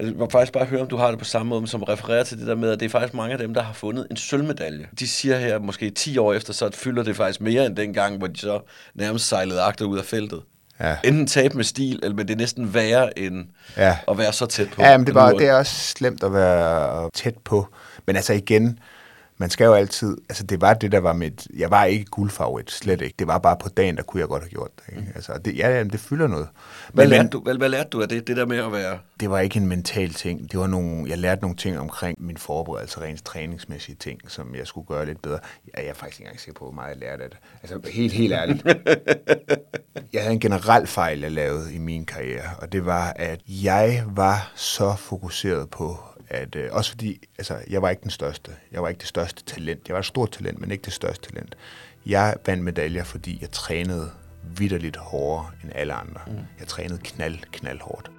jeg 0.00 0.12
må 0.16 0.28
faktisk 0.32 0.52
bare 0.52 0.64
høre, 0.64 0.80
om 0.80 0.88
du 0.88 0.96
har 0.96 1.10
det 1.10 1.18
på 1.18 1.24
samme 1.24 1.50
måde, 1.50 1.68
som 1.68 1.82
refererer 1.82 2.24
til 2.24 2.38
det 2.38 2.46
der 2.46 2.54
med, 2.54 2.70
at 2.70 2.80
det 2.80 2.86
er 2.86 2.90
faktisk 2.90 3.14
mange 3.14 3.32
af 3.32 3.38
dem, 3.38 3.54
der 3.54 3.62
har 3.62 3.72
fundet 3.72 4.06
en 4.10 4.16
sølvmedalje. 4.16 4.86
De 4.98 5.08
siger 5.08 5.38
her, 5.38 5.58
måske 5.58 5.90
10 5.90 6.18
år 6.18 6.32
efter, 6.32 6.52
så 6.52 6.70
fylder 6.74 7.02
det 7.02 7.16
faktisk 7.16 7.40
mere 7.40 7.66
end 7.66 7.76
dengang, 7.76 8.18
hvor 8.18 8.26
de 8.26 8.38
så 8.38 8.60
nærmest 8.94 9.28
sejlede 9.28 9.60
agter 9.60 9.84
ud 9.84 9.98
af 9.98 10.04
feltet. 10.04 10.42
Ja. 10.80 10.96
Enten 11.04 11.26
tabe 11.26 11.56
med 11.56 11.64
stil, 11.64 12.00
eller 12.02 12.16
men 12.16 12.28
det 12.28 12.34
er 12.34 12.38
næsten 12.38 12.74
værre 12.74 13.18
end 13.18 13.46
ja. 13.76 13.96
at 14.08 14.18
være 14.18 14.32
så 14.32 14.46
tæt 14.46 14.68
på. 14.70 14.82
Ja, 14.82 14.98
men 14.98 15.06
det, 15.06 15.14
var, 15.14 15.32
det 15.32 15.48
er 15.48 15.54
også 15.54 15.74
slemt 15.74 16.22
at 16.24 16.32
være 16.32 17.10
tæt 17.14 17.34
på. 17.44 17.66
Men 18.06 18.16
altså 18.16 18.32
igen, 18.32 18.78
man 19.38 19.50
skal 19.50 19.64
jo 19.64 19.74
altid, 19.74 20.16
altså 20.28 20.44
det 20.44 20.60
var 20.60 20.74
det, 20.74 20.92
der 20.92 20.98
var 20.98 21.12
mit, 21.12 21.48
jeg 21.56 21.70
var 21.70 21.84
ikke 21.84 22.04
guldfavorit, 22.04 22.70
slet 22.70 23.00
ikke. 23.00 23.14
Det 23.18 23.26
var 23.26 23.38
bare 23.38 23.56
på 23.60 23.68
dagen, 23.68 23.96
der 23.96 24.02
kunne 24.02 24.20
jeg 24.20 24.28
godt 24.28 24.42
have 24.42 24.50
gjort 24.50 24.70
det. 24.76 24.84
Ikke? 24.88 25.00
Mm. 25.00 25.12
Altså, 25.14 25.38
det, 25.44 25.58
ja, 25.58 25.84
det 25.84 26.00
fylder 26.00 26.26
noget. 26.26 26.48
Hvad, 26.92 27.04
men, 27.04 27.10
lærte 27.10 27.28
du, 27.28 27.40
hvad, 27.40 27.54
hvad 27.54 27.68
lærte 27.68 27.88
du 27.88 28.02
af 28.02 28.08
det, 28.08 28.26
det 28.26 28.36
der 28.36 28.46
med 28.46 28.58
at 28.58 28.72
være? 28.72 28.98
Det 29.20 29.30
var 29.30 29.38
ikke 29.38 29.56
en 29.56 29.66
mental 29.66 30.14
ting. 30.14 30.52
Det 30.52 30.60
var 30.60 30.66
nogle, 30.66 31.10
jeg 31.10 31.18
lærte 31.18 31.42
nogle 31.42 31.56
ting 31.56 31.78
omkring 31.78 32.22
min 32.22 32.36
forberedelse, 32.36 33.00
rent 33.00 33.24
træningsmæssige 33.24 33.96
ting, 33.96 34.20
som 34.28 34.54
jeg 34.54 34.66
skulle 34.66 34.86
gøre 34.86 35.06
lidt 35.06 35.22
bedre. 35.22 35.38
Jeg, 35.66 35.82
jeg 35.82 35.90
er 35.90 35.94
faktisk 35.94 36.20
ikke 36.20 36.26
engang 36.28 36.40
sikker 36.40 36.58
på, 36.58 36.64
hvor 36.64 36.74
meget 36.74 36.88
jeg 36.88 36.98
lærte 36.98 37.24
af 37.24 37.30
det. 37.30 37.38
Altså 37.62 37.90
helt, 37.90 38.12
helt 38.12 38.32
ærligt. 38.32 38.66
jeg 40.12 40.22
havde 40.22 40.32
en 40.32 40.40
generel 40.40 40.86
fejl, 40.86 41.20
jeg 41.20 41.32
lavede 41.32 41.74
i 41.74 41.78
min 41.78 42.04
karriere, 42.04 42.50
og 42.58 42.72
det 42.72 42.86
var, 42.86 43.12
at 43.16 43.40
jeg 43.46 44.04
var 44.06 44.52
så 44.54 44.96
fokuseret 44.96 45.70
på 45.70 45.98
at 46.30 46.56
øh, 46.56 46.68
også 46.72 46.90
fordi, 46.90 47.20
altså, 47.38 47.58
jeg 47.70 47.82
var 47.82 47.90
ikke 47.90 48.02
den 48.02 48.10
største. 48.10 48.50
Jeg 48.72 48.82
var 48.82 48.88
ikke 48.88 48.98
det 48.98 49.08
største 49.08 49.44
talent. 49.44 49.88
Jeg 49.88 49.94
var 49.94 50.00
et 50.00 50.06
stort 50.06 50.30
talent, 50.30 50.60
men 50.60 50.70
ikke 50.70 50.84
det 50.84 50.92
største 50.92 51.30
talent. 51.30 51.56
Jeg 52.06 52.36
vandt 52.46 52.64
medaljer, 52.64 53.04
fordi 53.04 53.38
jeg 53.40 53.50
trænede 53.50 54.10
vidderligt 54.56 54.96
hårdere 54.96 55.50
end 55.64 55.72
alle 55.74 55.92
andre. 55.92 56.20
Mm. 56.26 56.32
Jeg 56.58 56.66
trænede 56.66 56.98
knald, 57.04 57.38
knald 57.52 57.80
hårdt. 57.80 58.10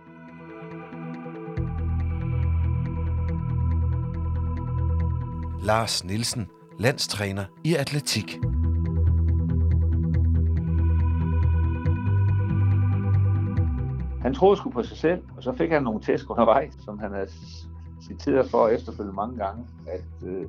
Lars 5.63 6.03
Nielsen, 6.03 6.47
landstræner 6.79 7.45
i 7.63 7.75
atletik. 7.75 8.37
Han 14.21 14.33
troede 14.33 14.57
sgu 14.57 14.69
på 14.69 14.83
sig 14.83 14.97
selv, 14.97 15.21
og 15.37 15.43
så 15.43 15.53
fik 15.53 15.71
han 15.71 15.83
nogle 15.83 16.01
tæsk 16.01 16.29
undervejs, 16.29 16.73
som 16.85 16.99
han 16.99 17.11
havde 17.11 17.29
citeret 18.07 18.49
for 18.49 18.67
efterfølgende 18.67 19.15
mange 19.15 19.37
gange, 19.37 19.65
at 19.87 20.27
øh, 20.27 20.45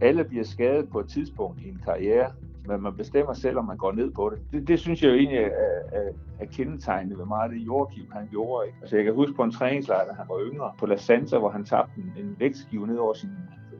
alle 0.00 0.24
bliver 0.24 0.44
skadet 0.44 0.88
på 0.88 1.00
et 1.00 1.08
tidspunkt 1.08 1.60
i 1.60 1.68
en 1.68 1.80
karriere, 1.84 2.32
men 2.66 2.82
man 2.82 2.96
bestemmer 2.96 3.32
selv, 3.32 3.58
om 3.58 3.64
man 3.64 3.76
går 3.76 3.92
ned 3.92 4.10
på 4.10 4.32
det. 4.34 4.38
Det, 4.52 4.68
det 4.68 4.80
synes 4.80 5.02
jeg 5.02 5.08
jo 5.08 5.14
egentlig 5.14 5.38
er, 5.38 5.50
er, 5.92 6.12
er 6.40 6.46
kendetegnet 6.46 7.18
ved 7.18 7.24
meget 7.24 7.50
af 7.50 7.58
det, 7.58 7.66
Joachim 7.66 8.06
han 8.12 8.28
gjorde. 8.30 8.66
Ikke? 8.66 8.78
Altså, 8.80 8.96
jeg 8.96 9.04
kan 9.04 9.14
huske 9.14 9.34
på 9.34 9.42
en 9.42 9.50
træningslejr, 9.50 10.04
da 10.04 10.12
han 10.12 10.26
var 10.28 10.40
yngre, 10.52 10.72
på 10.78 10.86
La 10.86 10.96
Santa, 10.96 11.38
hvor 11.38 11.50
han 11.50 11.64
tabte 11.64 11.92
en, 12.00 12.24
en 12.24 12.36
vægtskive 12.38 12.86
ned 12.86 12.96
over 12.96 13.14
sin 13.14 13.30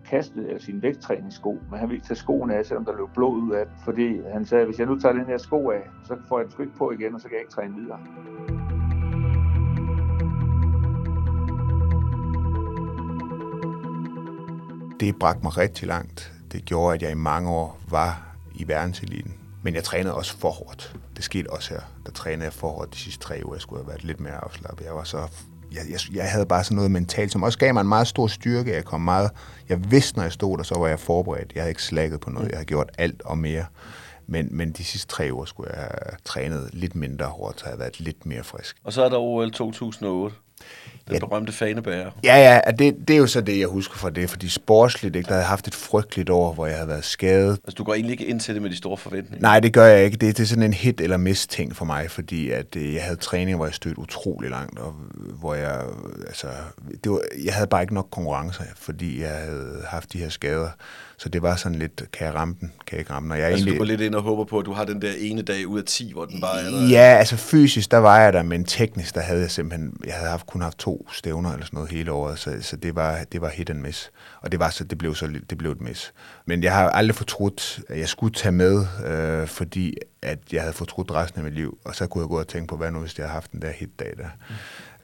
kastet 0.06 0.46
eller 0.46 0.60
sin 0.60 0.82
vægttræningssko, 0.82 1.58
men 1.70 1.78
han 1.78 1.88
ville 1.88 1.96
ikke 1.96 2.06
tage 2.06 2.16
skoen 2.16 2.50
af, 2.50 2.66
selvom 2.66 2.84
der 2.84 2.96
løb 2.96 3.08
blod 3.14 3.36
ud 3.36 3.52
af 3.52 3.66
den, 3.66 3.74
fordi 3.84 4.20
han 4.32 4.44
sagde, 4.44 4.64
hvis 4.64 4.78
jeg 4.78 4.86
nu 4.86 4.98
tager 4.98 5.12
den 5.12 5.26
her 5.26 5.38
sko 5.38 5.70
af, 5.70 5.82
så 6.04 6.16
får 6.28 6.38
jeg 6.38 6.46
den 6.46 6.52
tryk 6.52 6.76
på 6.78 6.90
igen, 6.90 7.14
og 7.14 7.20
så 7.20 7.28
kan 7.28 7.34
jeg 7.34 7.40
ikke 7.40 7.52
træne 7.52 7.74
videre. 7.74 7.98
Det 15.00 15.16
bragte 15.16 15.42
mig 15.42 15.56
rigtig 15.56 15.88
langt. 15.88 16.32
Det 16.52 16.64
gjorde, 16.64 16.94
at 16.94 17.02
jeg 17.02 17.10
i 17.10 17.14
mange 17.14 17.50
år 17.50 17.80
var 17.88 18.36
i 18.54 18.68
verdenseliten. 18.68 19.34
Men 19.62 19.74
jeg 19.74 19.84
trænede 19.84 20.14
også 20.14 20.38
for 20.38 20.50
hårdt. 20.50 20.96
Det 21.16 21.24
skete 21.24 21.50
også 21.50 21.74
her. 21.74 21.80
Der 22.06 22.12
trænede 22.12 22.44
jeg 22.44 22.52
for 22.52 22.68
hårdt 22.68 22.94
de 22.94 22.98
sidste 22.98 23.24
tre 23.24 23.40
uger. 23.44 23.54
Jeg 23.54 23.62
skulle 23.62 23.82
have 23.82 23.88
været 23.88 24.04
lidt 24.04 24.20
mere 24.20 24.44
afslappet. 24.44 24.84
Jeg 24.84 24.94
var 24.94 25.04
så 25.04 25.28
jeg, 25.72 25.82
jeg, 25.90 26.00
jeg 26.14 26.30
havde 26.30 26.46
bare 26.46 26.64
sådan 26.64 26.76
noget 26.76 26.90
mentalt, 26.90 27.32
som 27.32 27.42
også 27.42 27.58
gav 27.58 27.74
mig 27.74 27.80
en 27.80 27.88
meget 27.88 28.06
stor 28.06 28.26
styrke. 28.26 28.74
Jeg 28.74 28.84
kom 28.84 29.00
meget, 29.00 29.30
jeg 29.68 29.90
vidste, 29.90 30.16
når 30.16 30.22
jeg 30.22 30.32
stod 30.32 30.56
der, 30.58 30.64
så 30.64 30.78
var 30.78 30.88
jeg 30.88 31.00
forberedt. 31.00 31.52
Jeg 31.54 31.62
havde 31.62 31.70
ikke 31.70 31.82
slækket 31.82 32.20
på 32.20 32.30
noget. 32.30 32.48
Jeg 32.48 32.56
havde 32.56 32.66
gjort 32.66 32.90
alt 32.98 33.22
og 33.22 33.38
mere. 33.38 33.64
Men, 34.26 34.48
men 34.50 34.72
de 34.72 34.84
sidste 34.84 35.08
tre 35.08 35.28
uger 35.32 35.44
skulle 35.44 35.70
jeg 35.72 35.80
have 35.80 36.16
trænet 36.24 36.70
lidt 36.72 36.94
mindre 36.94 37.26
hårdt, 37.26 37.60
så 37.60 37.64
jeg 37.66 37.70
havde 37.70 37.80
været 37.80 38.00
lidt 38.00 38.26
mere 38.26 38.44
frisk. 38.44 38.76
Og 38.84 38.92
så 38.92 39.04
er 39.04 39.08
der 39.08 39.18
OL 39.18 39.52
2008. 39.52 40.36
Den 41.08 41.14
ja, 41.14 41.26
berømte 41.26 41.52
fanebærer. 41.52 42.10
Ja, 42.24 42.36
ja, 42.36 42.70
det, 42.70 42.96
det 43.08 43.14
er 43.14 43.18
jo 43.18 43.26
så 43.26 43.40
det, 43.40 43.58
jeg 43.58 43.68
husker 43.68 43.96
fra 43.96 44.10
det, 44.10 44.30
fordi 44.30 44.48
sportsligt, 44.48 45.16
ikke, 45.16 45.26
der 45.26 45.32
havde 45.32 45.42
jeg 45.42 45.48
haft 45.48 45.68
et 45.68 45.74
frygteligt 45.74 46.30
år, 46.30 46.52
hvor 46.52 46.66
jeg 46.66 46.76
havde 46.76 46.88
været 46.88 47.04
skadet. 47.04 47.50
Altså, 47.50 47.74
du 47.78 47.84
går 47.84 47.94
egentlig 47.94 48.12
ikke 48.12 48.26
ind 48.26 48.40
til 48.40 48.54
det 48.54 48.62
med 48.62 48.70
de 48.70 48.76
store 48.76 48.96
forventninger? 48.96 49.42
Nej, 49.42 49.60
det 49.60 49.72
gør 49.72 49.86
jeg 49.86 50.04
ikke. 50.04 50.16
Det, 50.16 50.36
det 50.36 50.42
er 50.42 50.46
sådan 50.46 50.64
en 50.64 50.72
hit 50.72 51.00
eller 51.00 51.16
miss 51.16 51.46
ting 51.46 51.76
for 51.76 51.84
mig, 51.84 52.10
fordi 52.10 52.50
at, 52.50 52.76
øh, 52.76 52.94
jeg 52.94 53.02
havde 53.02 53.16
træning, 53.16 53.56
hvor 53.56 53.66
jeg 53.66 53.74
stødte 53.74 53.98
utrolig 53.98 54.50
langt, 54.50 54.78
og 54.78 54.94
hvor 55.40 55.54
jeg, 55.54 55.80
altså, 56.26 56.46
det 57.04 57.12
var, 57.12 57.20
jeg 57.44 57.54
havde 57.54 57.66
bare 57.66 57.82
ikke 57.82 57.94
nok 57.94 58.08
konkurrencer, 58.10 58.64
fordi 58.76 59.20
jeg 59.22 59.30
havde 59.30 59.82
haft 59.86 60.12
de 60.12 60.18
her 60.18 60.28
skader. 60.28 60.68
Så 61.18 61.28
det 61.28 61.42
var 61.42 61.56
sådan 61.56 61.78
lidt, 61.78 62.02
kan 62.12 62.26
jeg 62.26 62.34
ramme 62.34 62.54
den, 62.60 62.72
kan 62.86 62.92
jeg 62.92 62.98
ikke 62.98 63.12
ramme 63.12 63.26
den? 63.26 63.32
Og 63.32 63.38
jeg 63.38 63.46
Altså, 63.46 63.64
du 63.64 63.68
egentlig, 63.68 63.78
går 63.78 63.84
lidt 63.84 64.00
ind 64.00 64.14
og 64.14 64.22
håber 64.22 64.44
på, 64.44 64.58
at 64.58 64.66
du 64.66 64.72
har 64.72 64.84
den 64.84 65.02
der 65.02 65.12
ene 65.18 65.42
dag 65.42 65.66
ud 65.66 65.78
af 65.78 65.84
10, 65.84 66.12
hvor 66.12 66.24
den 66.24 66.40
bare 66.40 66.60
er 66.60 66.70
der. 66.70 66.88
Ja, 66.88 67.16
altså 67.18 67.36
fysisk, 67.36 67.90
der 67.90 67.96
var 67.96 68.20
jeg 68.20 68.32
der, 68.32 68.42
men 68.42 68.64
teknisk, 68.64 69.14
der 69.14 69.20
havde 69.20 69.40
jeg 69.40 69.50
simpelthen, 69.50 69.92
jeg 70.06 70.14
havde 70.14 70.30
haft, 70.30 70.46
kun 70.46 70.60
haft 70.62 70.78
to 70.78 70.97
stævner 71.12 71.52
eller 71.52 71.66
sådan 71.66 71.76
noget 71.76 71.90
hele 71.90 72.12
året, 72.12 72.38
så, 72.38 72.58
så 72.60 72.76
det, 72.76 72.94
var, 72.94 73.24
det 73.32 73.40
var 73.40 73.48
hit 73.48 73.70
and 73.70 73.80
miss. 73.80 74.10
Og 74.40 74.52
det, 74.52 74.60
var 74.60 74.70
så, 74.70 74.84
det 74.84 74.98
blev 74.98 75.14
så 75.14 75.40
det 75.50 75.58
blev 75.58 75.72
et 75.72 75.80
miss. 75.80 76.12
Men 76.46 76.62
jeg 76.62 76.74
har 76.74 76.90
aldrig 76.90 77.14
fortrudt, 77.14 77.80
at 77.88 77.98
jeg 77.98 78.08
skulle 78.08 78.34
tage 78.34 78.52
med, 78.52 78.86
øh, 79.06 79.48
fordi 79.48 79.96
at 80.22 80.38
jeg 80.52 80.62
havde 80.62 80.72
fortrudt 80.72 81.10
resten 81.10 81.40
af 81.40 81.44
mit 81.44 81.54
liv, 81.54 81.78
og 81.84 81.94
så 81.94 82.06
kunne 82.06 82.22
jeg 82.22 82.28
gå 82.28 82.38
og 82.38 82.48
tænke 82.48 82.68
på, 82.68 82.76
hvad 82.76 82.90
nu, 82.90 83.00
hvis 83.00 83.18
jeg 83.18 83.24
havde 83.24 83.32
haft 83.32 83.52
den 83.52 83.62
der 83.62 83.70
hit-dag 83.70 84.14
der. 84.16 84.28
Mm. 84.48 84.54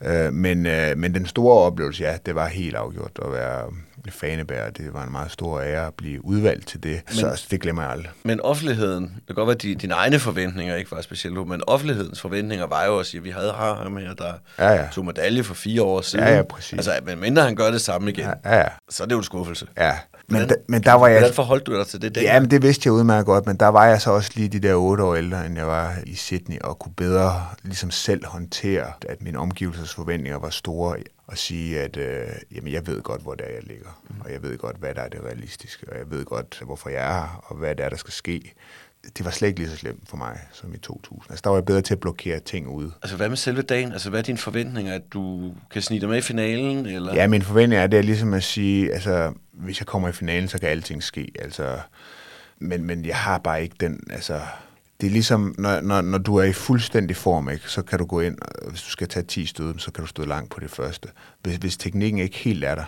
Øh, 0.07 0.33
men, 0.33 0.67
øh, 0.67 0.99
men 0.99 1.15
den 1.15 1.27
store 1.27 1.59
oplevelse, 1.63 2.03
ja, 2.05 2.17
det 2.27 2.35
var 2.35 2.47
helt 2.47 2.77
afgjort 2.77 3.11
at 3.25 3.33
være 3.33 3.63
fanebærer. 4.11 4.71
Det 4.71 4.95
var 4.95 5.05
en 5.05 5.13
meget 5.13 5.31
stor 5.33 5.61
ære 5.61 5.87
at 5.87 5.95
blive 5.95 6.25
udvalgt 6.25 6.69
til 6.69 6.83
det, 6.83 7.01
men, 7.09 7.15
så 7.17 7.47
det 7.51 7.61
glemmer 7.61 7.83
jeg 7.83 7.91
aldrig. 7.91 8.11
Men 8.25 8.41
offentligheden, 8.41 9.03
det 9.05 9.27
kan 9.27 9.35
godt 9.35 9.47
være, 9.47 9.55
at 9.55 9.63
de, 9.63 9.75
dine 9.75 9.95
egne 9.95 10.19
forventninger 10.19 10.77
ikke 10.77 10.91
var 10.93 11.01
specielt 11.01 11.49
men 11.49 11.63
offentlighedens 11.67 12.21
forventninger 12.21 12.67
var 12.67 12.85
jo 12.85 12.99
også, 12.99 13.17
at 13.17 13.25
vi 13.25 13.31
havde 13.31 13.53
ham 13.53 13.97
her, 13.97 14.15
der 14.15 14.33
Ja, 14.59 14.71
ja. 14.73 14.89
tog 14.93 15.05
medalje 15.05 15.43
for 15.43 15.55
fire 15.55 15.83
år 15.83 16.01
siden. 16.01 16.25
Ja, 16.25 16.37
ja, 16.37 16.43
præcis. 16.43 16.73
Altså, 16.73 16.93
men 17.07 17.21
mindre 17.21 17.43
han 17.43 17.57
gør 17.57 17.71
det 17.71 17.81
samme 17.81 18.11
igen, 18.11 18.25
ja. 18.45 18.51
Ja, 18.51 18.57
ja, 18.57 18.69
så 18.91 19.03
er 19.03 19.07
det 19.07 19.13
jo 19.13 19.19
en 19.19 19.25
skuffelse. 19.25 19.67
ja. 19.77 19.93
Men, 20.29 20.37
Hvordan- 20.37 20.49
da, 20.49 20.55
men 20.69 20.83
der 20.83 20.93
var 20.93 21.07
jeg... 21.09 21.19
Hvordan 21.19 21.35
forholdt 21.35 21.67
du 21.67 21.79
dig 21.79 21.87
til 21.87 22.03
det? 22.03 22.17
Ja, 22.17 22.41
men 22.41 22.51
det 22.51 22.63
vidste 22.63 22.87
jeg 22.87 22.93
udmærket 22.93 23.27
godt, 23.27 23.47
men 23.47 23.57
der 23.57 23.67
var 23.69 23.87
jeg 23.87 24.01
så 24.01 24.11
også 24.11 24.31
lige 24.35 24.49
de 24.49 24.59
der 24.59 24.75
otte 24.75 25.03
år 25.05 25.15
ældre, 25.15 25.47
end 25.47 25.57
jeg 25.57 25.67
var 25.67 25.95
i 26.07 26.15
Sydney, 26.15 26.59
og 26.61 26.79
kunne 26.79 26.95
bedre 26.95 27.43
ligesom 27.63 27.91
selv 27.91 28.27
håndtere, 28.27 28.93
at 29.09 29.23
mine 29.23 29.39
omgivelses 29.39 29.95
forventninger 29.95 30.39
var 30.39 30.51
store, 30.51 30.97
og 31.27 31.39
sige, 31.39 31.81
at 31.81 31.97
øh, 31.97 32.27
jamen, 32.55 32.73
jeg 32.73 32.87
ved 32.87 33.03
godt, 33.03 33.23
hvor 33.23 33.35
det 33.35 33.47
er, 33.49 33.55
jeg 33.55 33.63
ligger, 33.63 34.01
og 34.25 34.33
jeg 34.33 34.43
ved 34.43 34.59
godt, 34.59 34.77
hvad 34.77 34.95
der 34.95 35.01
er 35.03 35.09
det 35.09 35.21
realistiske, 35.27 35.87
og 35.93 35.99
jeg 35.99 36.11
ved 36.11 36.25
godt, 36.25 36.63
hvorfor 36.65 36.89
jeg 36.89 37.09
er 37.09 37.13
her, 37.13 37.45
og 37.47 37.57
hvad 37.57 37.75
det 37.75 37.85
er, 37.85 37.89
der 37.89 37.97
skal 37.97 38.13
ske. 38.13 38.53
Det 39.19 39.25
var 39.25 39.31
slet 39.31 39.49
ikke 39.49 39.61
lige 39.61 39.71
så 39.71 39.77
slemt 39.77 40.09
for 40.09 40.17
mig 40.17 40.39
som 40.53 40.75
i 40.75 40.79
2000. 40.79 41.23
Altså, 41.31 41.41
der 41.45 41.51
var 41.51 41.57
jeg 41.57 41.65
bedre 41.65 41.81
til 41.81 41.95
at 41.95 42.01
blokere 42.01 42.41
ting 42.41 42.69
ud. 42.69 42.91
Altså, 43.03 43.17
hvad 43.17 43.29
med 43.29 43.37
selve 43.37 43.63
dagen? 43.63 43.93
Altså, 43.93 44.11
hvad 44.11 44.19
er 44.21 44.23
dine 44.25 44.39
forventninger? 44.39 44.95
At 44.95 45.03
du 45.13 45.53
kan 45.73 45.83
snige 45.83 46.01
dig 46.01 46.09
med 46.09 46.19
i 46.19 46.21
finalen? 46.21 46.87
Eller? 46.87 47.15
Ja, 47.15 47.27
min 47.27 47.43
forventning 47.43 47.83
er, 47.83 47.87
det 47.87 47.99
er 47.99 48.03
ligesom 48.03 48.35
at 48.35 48.43
sige, 48.43 48.93
altså, 48.93 49.33
hvis 49.55 49.81
jeg 49.81 49.87
kommer 49.87 50.09
i 50.09 50.13
finalen, 50.13 50.49
så 50.49 50.59
kan 50.59 50.69
alting 50.69 51.03
ske. 51.03 51.33
Altså, 51.39 51.81
men, 52.59 52.85
men 52.85 53.05
jeg 53.05 53.17
har 53.17 53.39
bare 53.39 53.63
ikke 53.63 53.77
den, 53.81 54.01
altså, 54.11 54.41
det 55.01 55.07
er 55.07 55.11
ligesom, 55.11 55.55
når, 55.59 55.81
når, 55.81 56.01
når 56.01 56.19
du 56.19 56.37
er 56.37 56.45
i 56.45 56.53
fuldstændig 56.53 57.17
form, 57.17 57.51
ikke, 57.51 57.71
så 57.71 57.83
kan 57.83 57.99
du 57.99 58.05
gå 58.05 58.21
ind, 58.21 58.39
og 58.41 58.71
hvis 58.71 58.83
du 58.83 58.91
skal 58.91 59.09
tage 59.09 59.27
10 59.27 59.47
stød, 59.47 59.79
så 59.79 59.93
kan 59.93 60.05
du 60.05 60.09
stå 60.09 60.25
langt 60.25 60.51
på 60.51 60.61
det 60.61 60.71
første. 60.71 61.09
Hvis, 61.43 61.57
hvis 61.57 61.77
teknikken 61.77 62.19
ikke 62.19 62.37
helt 62.37 62.65
er 62.65 62.75
der, 62.75 62.85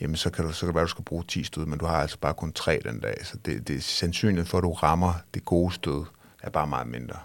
jamen 0.00 0.16
så 0.16 0.30
kan, 0.30 0.44
du, 0.44 0.52
så 0.52 0.60
kan 0.60 0.66
det 0.66 0.74
være, 0.74 0.82
at 0.82 0.86
du 0.86 0.90
skal 0.90 1.04
bruge 1.04 1.24
10 1.28 1.44
stød, 1.44 1.66
men 1.66 1.78
du 1.78 1.84
har 1.84 1.96
altså 1.96 2.18
bare 2.18 2.34
kun 2.34 2.52
3 2.52 2.80
den 2.84 3.00
dag. 3.00 3.14
Så 3.22 3.36
det, 3.44 3.68
det 3.68 3.76
er 3.76 3.80
sandsynligt 3.80 4.48
for, 4.48 4.58
at 4.58 4.64
du 4.64 4.72
rammer 4.72 5.14
det 5.34 5.44
gode 5.44 5.74
stød, 5.74 6.04
er 6.42 6.50
bare 6.50 6.66
meget 6.66 6.86
mindre. 6.86 7.16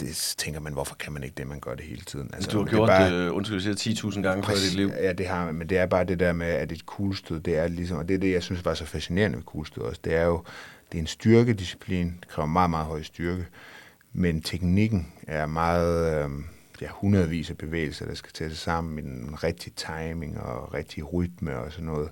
Det 0.00 0.34
tænker 0.38 0.60
man, 0.60 0.72
hvorfor 0.72 0.94
kan 0.94 1.12
man 1.12 1.22
ikke 1.22 1.34
det, 1.36 1.46
man 1.46 1.60
gør 1.60 1.74
det 1.74 1.84
hele 1.84 2.02
tiden? 2.02 2.30
Altså, 2.34 2.50
Du 2.50 2.56
har 2.56 2.64
men 2.64 2.66
det 2.70 2.76
gjort 2.76 2.88
bare- 2.88 3.24
det, 3.24 3.28
undskyld, 3.30 3.66
jeg 3.66 3.78
siger 3.78 4.10
10.000 4.10 4.22
gange 4.22 4.44
før 4.44 4.52
i 4.52 4.56
dit 4.56 4.74
liv. 4.74 4.88
Ja, 4.88 5.12
det 5.12 5.26
har 5.26 5.44
man, 5.46 5.54
men 5.54 5.68
det 5.68 5.78
er 5.78 5.86
bare 5.86 6.04
det 6.04 6.20
der 6.20 6.32
med, 6.32 6.46
at 6.46 6.72
et 6.72 6.86
kuglestød, 6.86 7.40
det 7.40 7.56
er 7.58 7.68
ligesom, 7.68 7.98
og 7.98 8.08
det 8.08 8.14
er 8.14 8.18
det, 8.18 8.32
jeg 8.32 8.42
synes 8.42 8.64
var 8.64 8.74
så 8.74 8.84
fascinerende 8.86 9.36
ved 9.36 9.44
kuglestød 9.44 9.82
også, 9.82 10.00
det 10.04 10.14
er 10.14 10.24
jo, 10.24 10.44
det 10.92 10.98
er 10.98 11.02
en 11.02 11.06
styrkedisciplin, 11.06 12.16
det 12.20 12.28
kræver 12.28 12.46
meget, 12.46 12.70
meget 12.70 12.86
høj 12.86 13.02
styrke, 13.02 13.46
men 14.12 14.42
teknikken 14.42 15.12
er 15.26 15.46
meget, 15.46 16.24
øh, 16.24 16.30
ja, 16.80 16.88
hundredvis 16.90 17.50
af 17.50 17.56
bevægelser, 17.58 18.06
der 18.06 18.14
skal 18.14 18.32
tætte 18.32 18.56
sammen 18.56 18.94
med 18.94 19.02
en 19.02 19.42
rigtig 19.44 19.72
timing 19.74 20.40
og 20.40 20.74
rigtig 20.74 21.12
rytme 21.12 21.56
og 21.58 21.72
sådan 21.72 21.86
noget. 21.86 22.10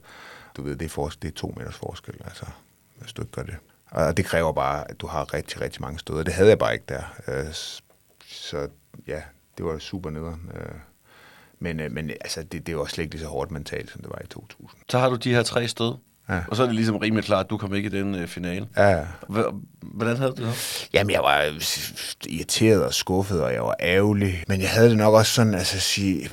Du 0.56 0.62
ved, 0.62 0.76
det 0.76 0.84
er, 0.84 0.88
for, 0.88 1.08
det 1.22 1.28
er 1.28 1.32
to 1.34 1.54
meters 1.56 1.76
forskel, 1.76 2.14
altså, 2.24 2.46
hvis 3.00 3.12
du 3.12 3.22
ikke 3.22 3.32
gør 3.32 3.42
det. 3.42 3.56
Og 3.90 4.16
det 4.16 4.24
kræver 4.24 4.52
bare, 4.52 4.90
at 4.90 5.00
du 5.00 5.06
har 5.06 5.34
rigtig, 5.34 5.60
rigtig 5.60 5.82
mange 5.82 5.98
stød, 5.98 6.16
og 6.16 6.26
det 6.26 6.34
havde 6.34 6.48
jeg 6.48 6.58
bare 6.58 6.72
ikke 6.72 6.84
der. 6.88 7.02
Øh, 7.28 7.44
Så 8.28 8.68
ja, 9.08 9.20
det 9.58 9.64
var 9.66 9.78
super 9.78 10.10
nederen. 10.10 10.50
Øh, 10.54 10.74
Men, 11.58 11.80
øh, 11.80 11.92
men 11.92 12.10
altså, 12.10 12.42
det, 12.42 12.66
det 12.66 12.76
var 12.76 12.84
slet 12.84 13.04
ikke 13.04 13.14
lige 13.14 13.22
så 13.24 13.28
hårdt 13.28 13.50
mentalt, 13.50 13.90
som 13.90 14.00
det 14.00 14.10
var 14.10 14.18
i 14.24 14.26
2000. 14.26 14.80
Så 14.90 14.98
har 14.98 15.08
du 15.08 15.16
de 15.16 15.34
her 15.34 15.42
tre 15.42 15.68
stød. 15.68 15.94
Ja. 16.28 16.40
Og 16.48 16.56
så 16.56 16.62
er 16.62 16.66
det 16.66 16.74
ligesom 16.74 16.96
rimelig 16.96 17.24
klart, 17.24 17.44
at 17.46 17.50
du 17.50 17.56
kom 17.58 17.74
ikke 17.74 17.86
i 17.86 17.90
den 17.90 18.14
øh, 18.14 18.28
finale. 18.28 18.68
Ja, 18.76 19.04
Hvordan 19.82 20.16
havde 20.16 20.32
du 20.32 20.42
det? 20.44 20.88
Jamen, 20.92 21.10
jeg 21.10 21.20
var 21.22 21.42
øh, 21.42 21.60
irriteret 22.26 22.84
og 22.84 22.94
skuffet, 22.94 23.42
og 23.42 23.52
jeg 23.52 23.62
var 23.62 23.76
ærgerlig. 23.80 24.44
Men 24.48 24.60
jeg 24.60 24.70
havde 24.70 24.88
det 24.88 24.96
nok 24.96 25.14
også 25.14 25.32
sådan, 25.32 25.54
altså 25.54 25.76
at 25.76 25.82
sige, 25.82 26.30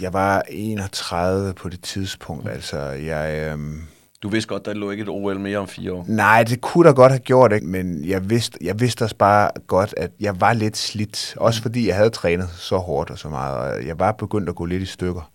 jeg 0.00 0.12
var 0.12 0.42
31 0.48 1.54
på 1.54 1.68
det 1.68 1.80
tidspunkt, 1.82 2.48
altså 2.48 2.78
jeg... 2.80 3.50
Øhm, 3.52 3.82
Du 4.22 4.28
vidste 4.28 4.48
godt, 4.48 4.64
der 4.64 4.74
lå 4.74 4.90
ikke 4.90 5.02
et 5.02 5.08
OL 5.08 5.40
mere 5.40 5.58
om 5.58 5.68
fire 5.68 5.92
år. 5.92 6.04
nej, 6.08 6.42
det 6.42 6.60
kunne 6.60 6.88
da 6.88 6.92
godt 6.92 7.12
have 7.12 7.20
gjort, 7.20 7.52
ikke? 7.52 7.66
men 7.66 8.04
jeg 8.04 8.30
vidste, 8.30 8.58
jeg 8.60 8.80
vidste 8.80 9.02
også 9.02 9.16
bare 9.16 9.50
godt, 9.66 9.94
at 9.96 10.10
jeg 10.20 10.40
var 10.40 10.52
lidt 10.52 10.76
slidt. 10.76 11.34
Også 11.36 11.62
fordi 11.62 11.88
jeg 11.88 11.96
havde 11.96 12.10
trænet 12.10 12.48
så 12.48 12.76
hårdt 12.76 13.10
og 13.10 13.18
så 13.18 13.28
meget, 13.28 13.56
og 13.56 13.86
jeg 13.86 13.98
var 13.98 14.12
begyndt 14.12 14.48
at 14.48 14.54
gå 14.54 14.64
lidt 14.64 14.82
i 14.82 14.86
stykker. 14.86 15.30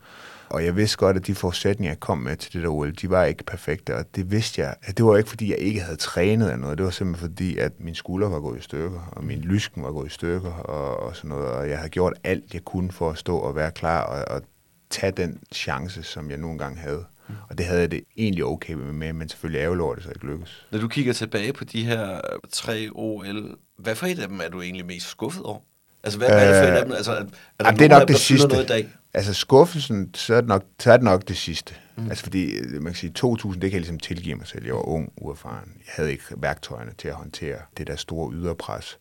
Og 0.49 0.65
jeg 0.65 0.75
vidste 0.75 0.97
godt, 0.97 1.17
at 1.17 1.27
de 1.27 1.35
forudsætninger, 1.35 1.91
jeg 1.91 1.99
kom 1.99 2.17
med 2.17 2.35
til 2.35 2.53
det 2.53 2.63
der 2.63 2.69
OL, 2.69 2.93
de 3.01 3.09
var 3.09 3.23
ikke 3.23 3.43
perfekte, 3.43 3.95
og 3.95 4.05
det 4.15 4.31
vidste 4.31 4.61
jeg. 4.61 4.75
Det 4.97 5.05
var 5.05 5.17
ikke, 5.17 5.29
fordi 5.29 5.51
jeg 5.51 5.57
ikke 5.57 5.81
havde 5.81 5.97
trænet 5.97 6.47
eller 6.47 6.61
noget. 6.61 6.77
Det 6.77 6.85
var 6.85 6.91
simpelthen 6.91 7.29
fordi, 7.29 7.57
at 7.57 7.71
min 7.79 7.95
skulder 7.95 8.29
var 8.29 8.39
gået 8.39 8.59
i 8.59 8.61
stykker, 8.61 9.09
og 9.11 9.23
min 9.23 9.39
lysken 9.39 9.83
var 9.83 9.91
gået 9.91 10.07
i 10.07 10.09
stykker, 10.09 10.51
og, 10.51 10.99
og 10.99 11.15
sådan 11.15 11.29
noget. 11.29 11.47
Og 11.47 11.69
jeg 11.69 11.77
havde 11.77 11.89
gjort 11.89 12.13
alt, 12.23 12.53
jeg 12.53 12.65
kunne 12.65 12.91
for 12.91 13.09
at 13.09 13.17
stå 13.17 13.37
og 13.37 13.55
være 13.55 13.71
klar 13.71 14.03
og, 14.03 14.35
og 14.35 14.41
tage 14.89 15.11
den 15.11 15.39
chance, 15.53 16.03
som 16.03 16.29
jeg 16.29 16.37
nogle 16.37 16.57
gange 16.57 16.77
havde. 16.77 17.05
Og 17.49 17.57
det 17.57 17.65
havde 17.65 17.81
jeg 17.81 17.91
det 17.91 18.03
egentlig 18.17 18.45
okay 18.45 18.73
med, 18.73 19.13
men 19.13 19.29
selvfølgelig 19.29 19.59
ærgerligt 19.59 19.83
over, 19.83 19.95
det 19.95 20.03
så 20.03 20.09
ikke 20.09 20.25
lykkedes. 20.25 20.65
Når 20.71 20.79
du 20.79 20.87
kigger 20.87 21.13
tilbage 21.13 21.53
på 21.53 21.63
de 21.63 21.83
her 21.85 22.15
øh, 22.15 22.39
tre 22.51 22.89
OL, 22.91 23.57
hvad 23.77 23.95
for 23.95 24.07
et 24.07 24.19
af 24.19 24.27
dem 24.27 24.41
er 24.43 24.49
du 24.49 24.61
egentlig 24.61 24.85
mest 24.85 25.07
skuffet 25.07 25.43
over? 25.43 25.59
Altså, 26.03 26.19
hvad, 26.19 26.27
hvad 26.29 26.47
er 26.47 26.53
det 26.53 26.63
for 26.63 26.73
et 26.73 26.77
af 26.77 26.85
dem? 26.85 26.93
Altså, 26.93 27.11
er, 27.11 27.15
er 27.15 27.23
der 27.23 27.65
Jamen, 27.65 27.79
det 27.79 27.85
er 27.85 27.89
nok 27.89 28.01
af 28.01 28.07
det 28.07 28.13
der 28.13 28.19
sidste. 28.19 28.47
noget 28.47 28.63
i 28.63 28.67
dag? 28.67 28.89
Altså 29.13 29.33
skuffelsen, 29.33 30.13
så 30.15 30.35
er 30.35 30.41
det 30.41 30.47
nok, 30.47 30.63
så 30.79 30.91
er 30.91 30.97
det, 30.97 31.03
nok 31.03 31.27
det 31.27 31.37
sidste. 31.37 31.73
Mm. 31.95 32.09
Altså 32.09 32.23
fordi, 32.23 32.51
øh, 32.51 32.71
man 32.73 32.83
kan 32.83 32.95
sige, 32.95 33.11
2000, 33.11 33.61
det 33.61 33.71
kan 33.71 33.75
jeg 33.75 33.81
ligesom 33.81 33.99
tilgive 33.99 34.35
mig 34.35 34.47
selv. 34.47 34.65
Jeg 34.65 34.73
var 34.73 34.87
ung, 34.87 35.13
uerfaren. 35.17 35.71
Jeg 35.75 35.93
havde 35.95 36.11
ikke 36.11 36.23
værktøjerne 36.37 36.91
til 36.97 37.07
at 37.07 37.13
håndtere 37.13 37.57
det 37.77 37.87
der 37.87 37.95
store 37.95 38.33
yderpres. 38.33 38.97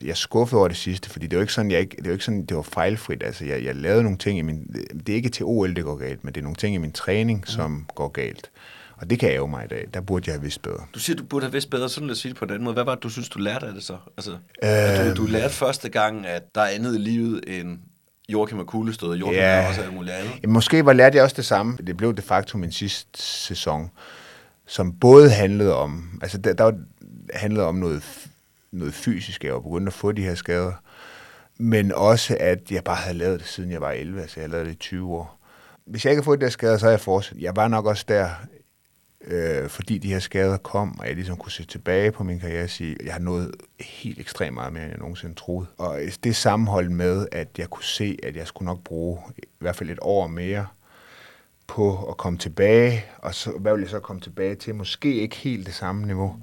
Jeg 0.00 0.10
er 0.10 0.14
skuffet 0.14 0.58
over 0.58 0.68
det 0.68 0.76
sidste, 0.76 1.10
fordi 1.10 1.26
det 1.26 1.36
var 1.36 1.42
ikke 1.42 1.52
sådan, 1.52 1.70
jeg 1.70 1.80
ikke, 1.80 1.96
det 1.96 2.06
var 2.06 2.12
ikke 2.12 2.24
sådan, 2.24 2.46
det 2.46 2.56
var 2.56 2.62
fejlfrit. 2.62 3.22
Altså, 3.22 3.44
jeg, 3.44 3.64
jeg 3.64 3.76
lavede 3.76 4.02
nogle 4.02 4.18
ting 4.18 4.38
i 4.38 4.42
min, 4.42 4.66
det 5.06 5.08
er 5.08 5.16
ikke 5.16 5.28
til 5.28 5.44
OL, 5.46 5.76
det 5.76 5.84
går 5.84 5.96
galt, 5.96 6.24
men 6.24 6.34
det 6.34 6.40
er 6.40 6.42
nogle 6.42 6.56
ting 6.56 6.74
i 6.74 6.78
min 6.78 6.92
træning, 6.92 7.38
mm. 7.38 7.46
som 7.46 7.86
går 7.94 8.08
galt. 8.08 8.50
Og 8.96 9.10
det 9.10 9.18
kan 9.18 9.28
jeg 9.28 9.36
jo 9.36 9.46
mig 9.46 9.64
i 9.64 9.68
dag. 9.68 9.88
Der 9.94 10.00
burde 10.00 10.24
jeg 10.26 10.34
have 10.34 10.42
vidst 10.42 10.62
bedre. 10.62 10.80
Du 10.94 10.98
siger, 10.98 11.16
du 11.16 11.24
burde 11.24 11.44
have 11.44 11.52
vidst 11.52 11.70
bedre, 11.70 11.88
så 11.88 12.00
vil 12.00 12.06
jeg 12.06 12.16
sige 12.16 12.30
det 12.30 12.38
på 12.38 12.44
den 12.44 12.64
måde. 12.64 12.74
Hvad 12.74 12.84
var 12.84 12.94
det, 12.94 13.02
du 13.02 13.08
synes, 13.08 13.28
du 13.28 13.38
lærte 13.38 13.66
af 13.66 13.74
det 13.74 13.82
så? 13.82 13.96
Altså, 14.16 14.32
øh... 14.64 15.16
du, 15.16 15.22
du 15.22 15.26
lærte 15.26 15.54
første 15.54 15.88
gang, 15.88 16.26
at 16.26 16.42
der 16.54 16.60
er 16.60 16.68
andet 16.68 16.94
i 16.94 16.98
livet 16.98 17.40
end 17.46 17.78
Joachim 18.28 18.58
og 18.58 18.66
kuglestød, 18.66 19.08
og 19.08 19.20
Joachim 19.20 19.38
Ja. 19.40 19.44
er 19.46 19.68
også 19.68 19.82
alt 19.82 19.94
muligt 19.94 20.14
andet. 20.14 20.32
Jamen, 20.42 20.54
måske 20.54 20.84
var 20.84 20.92
lærte 20.92 21.16
jeg 21.16 21.24
også 21.24 21.36
det 21.36 21.44
samme. 21.44 21.78
Det 21.86 21.96
blev 21.96 22.16
de 22.16 22.22
facto 22.22 22.58
min 22.58 22.72
sidste 22.72 23.22
sæson, 23.22 23.90
som 24.66 24.92
både 24.92 25.30
handlede 25.30 25.76
om, 25.76 26.18
altså 26.22 26.38
der, 26.38 26.52
der 26.52 26.64
var, 26.64 26.74
handlede 27.34 27.66
om 27.66 27.74
noget, 27.74 28.28
noget 28.78 28.94
fysisk, 28.94 29.44
jeg 29.44 29.54
var 29.54 29.60
begyndt 29.60 29.88
at 29.88 29.94
få 29.94 30.12
de 30.12 30.22
her 30.22 30.34
skader, 30.34 30.72
men 31.58 31.92
også 31.92 32.36
at 32.40 32.70
jeg 32.70 32.84
bare 32.84 32.96
havde 32.96 33.18
lavet 33.18 33.40
det, 33.40 33.48
siden 33.48 33.70
jeg 33.70 33.80
var 33.80 33.90
11, 33.90 34.22
altså 34.22 34.40
jeg 34.40 34.42
havde 34.42 34.52
lavet 34.52 34.66
det 34.66 34.72
i 34.72 34.78
20 34.78 35.12
år. 35.12 35.40
Hvis 35.86 36.04
jeg 36.04 36.10
ikke 36.10 36.18
havde 36.18 36.24
fået 36.24 36.40
de 36.40 36.44
her 36.44 36.50
skader, 36.50 36.78
så 36.78 36.84
havde 36.84 36.92
jeg 36.92 37.00
fortsat. 37.00 37.38
Jeg 37.38 37.56
var 37.56 37.68
nok 37.68 37.86
også 37.86 38.04
der, 38.08 38.30
øh, 39.26 39.68
fordi 39.68 39.98
de 39.98 40.08
her 40.12 40.18
skader 40.18 40.56
kom, 40.56 40.98
og 40.98 41.06
jeg 41.06 41.14
ligesom 41.14 41.36
kunne 41.36 41.52
se 41.52 41.66
tilbage 41.66 42.12
på 42.12 42.24
min 42.24 42.40
karriere 42.40 42.64
og 42.64 42.70
sige, 42.70 42.96
at 43.00 43.06
jeg 43.06 43.12
har 43.12 43.20
nået 43.20 43.54
helt 43.80 44.20
ekstremt 44.20 44.54
meget 44.54 44.72
mere, 44.72 44.82
end 44.82 44.90
jeg 44.90 44.98
nogensinde 44.98 45.34
troede. 45.34 45.66
Og 45.78 46.00
det 46.24 46.36
sammenhold 46.36 46.88
med, 46.88 47.26
at 47.32 47.48
jeg 47.58 47.70
kunne 47.70 47.84
se, 47.84 48.18
at 48.22 48.36
jeg 48.36 48.46
skulle 48.46 48.66
nok 48.66 48.84
bruge 48.84 49.18
i 49.38 49.42
hvert 49.58 49.76
fald 49.76 49.90
et 49.90 49.98
år 50.02 50.26
mere 50.26 50.66
på 51.66 52.08
at 52.08 52.16
komme 52.16 52.38
tilbage, 52.38 53.04
og 53.18 53.34
så, 53.34 53.50
hvad 53.50 53.72
vil 53.72 53.80
jeg 53.80 53.90
så 53.90 54.00
komme 54.00 54.22
tilbage 54.22 54.54
til? 54.54 54.74
Måske 54.74 55.14
ikke 55.14 55.36
helt 55.36 55.66
det 55.66 55.74
samme 55.74 56.06
niveau. 56.06 56.36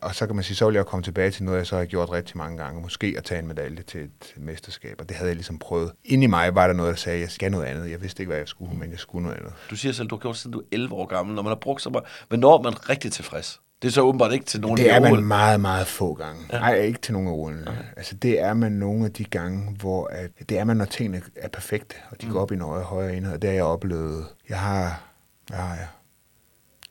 Og 0.00 0.14
så 0.14 0.26
kan 0.26 0.34
man 0.34 0.44
sige, 0.44 0.56
så 0.56 0.66
vil 0.66 0.74
jeg 0.74 0.86
komme 0.86 1.02
tilbage 1.02 1.30
til 1.30 1.44
noget, 1.44 1.58
jeg 1.58 1.66
så 1.66 1.76
har 1.76 1.84
gjort 1.84 2.12
rigtig 2.12 2.36
mange 2.36 2.58
gange. 2.58 2.80
Måske 2.80 3.14
at 3.16 3.24
tage 3.24 3.40
en 3.40 3.46
medalje 3.46 3.82
til 3.82 4.00
et 4.00 4.34
mesterskab, 4.36 4.96
og 4.98 5.08
det 5.08 5.16
havde 5.16 5.28
jeg 5.28 5.36
ligesom 5.36 5.58
prøvet. 5.58 5.92
Inde 6.04 6.24
i 6.24 6.26
mig 6.26 6.54
var 6.54 6.66
der 6.66 6.74
noget, 6.74 6.90
der 6.90 6.96
sagde, 6.96 7.16
at 7.16 7.22
jeg 7.22 7.30
skal 7.30 7.50
noget 7.50 7.64
andet. 7.64 7.90
Jeg 7.90 8.02
vidste 8.02 8.22
ikke, 8.22 8.30
hvad 8.30 8.38
jeg 8.38 8.48
skulle, 8.48 8.76
men 8.76 8.90
jeg 8.90 8.98
skulle 8.98 9.22
noget 9.22 9.38
andet. 9.38 9.52
Du 9.70 9.76
siger 9.76 9.92
selv, 9.92 10.08
du 10.08 10.14
har 10.14 10.20
gjort 10.20 10.36
siden 10.36 10.52
du 10.52 10.58
er 10.58 10.64
11 10.72 10.94
år 10.94 11.06
gammel. 11.06 11.34
Når 11.34 11.42
man 11.42 11.50
har 11.50 11.58
brugt 11.60 11.82
så 11.82 11.90
meget, 11.90 12.04
hvornår 12.28 12.58
er 12.58 12.62
man 12.62 12.88
rigtig 12.90 13.12
tilfreds? 13.12 13.60
Det 13.82 13.88
er 13.88 13.92
så 13.92 14.00
åbenbart 14.00 14.32
ikke 14.32 14.44
til 14.44 14.60
nogen 14.60 14.76
Det 14.76 14.90
er 14.90 15.00
man 15.00 15.12
OL. 15.12 15.22
meget, 15.22 15.60
meget 15.60 15.86
få 15.86 16.14
gange. 16.14 16.42
Ja. 16.52 16.58
Nej, 16.58 16.74
ikke 16.74 17.00
til 17.00 17.12
nogen 17.14 17.28
af. 17.58 17.60
Okay. 17.62 17.82
Altså, 17.96 18.14
det 18.14 18.40
er 18.40 18.54
man 18.54 18.72
nogle 18.72 19.04
af 19.04 19.12
de 19.12 19.24
gange, 19.24 19.76
hvor 19.80 20.06
at, 20.06 20.30
det 20.48 20.58
er 20.58 20.64
man, 20.64 20.76
når 20.76 20.84
tingene 20.84 21.22
er 21.36 21.48
perfekte, 21.48 21.96
og 22.10 22.20
de 22.20 22.26
mm. 22.26 22.32
går 22.32 22.40
op 22.40 22.52
i 22.52 22.54
en 22.54 22.60
højere, 22.60 23.16
enhed. 23.16 23.32
Og 23.34 23.42
det 23.42 23.50
har 23.50 23.54
jeg 23.54 23.64
oplevet. 23.64 24.26
Jeg 24.48 24.60
har, 24.60 25.02
jeg 25.50 25.58
har 25.58 25.74
ja, 25.74 25.86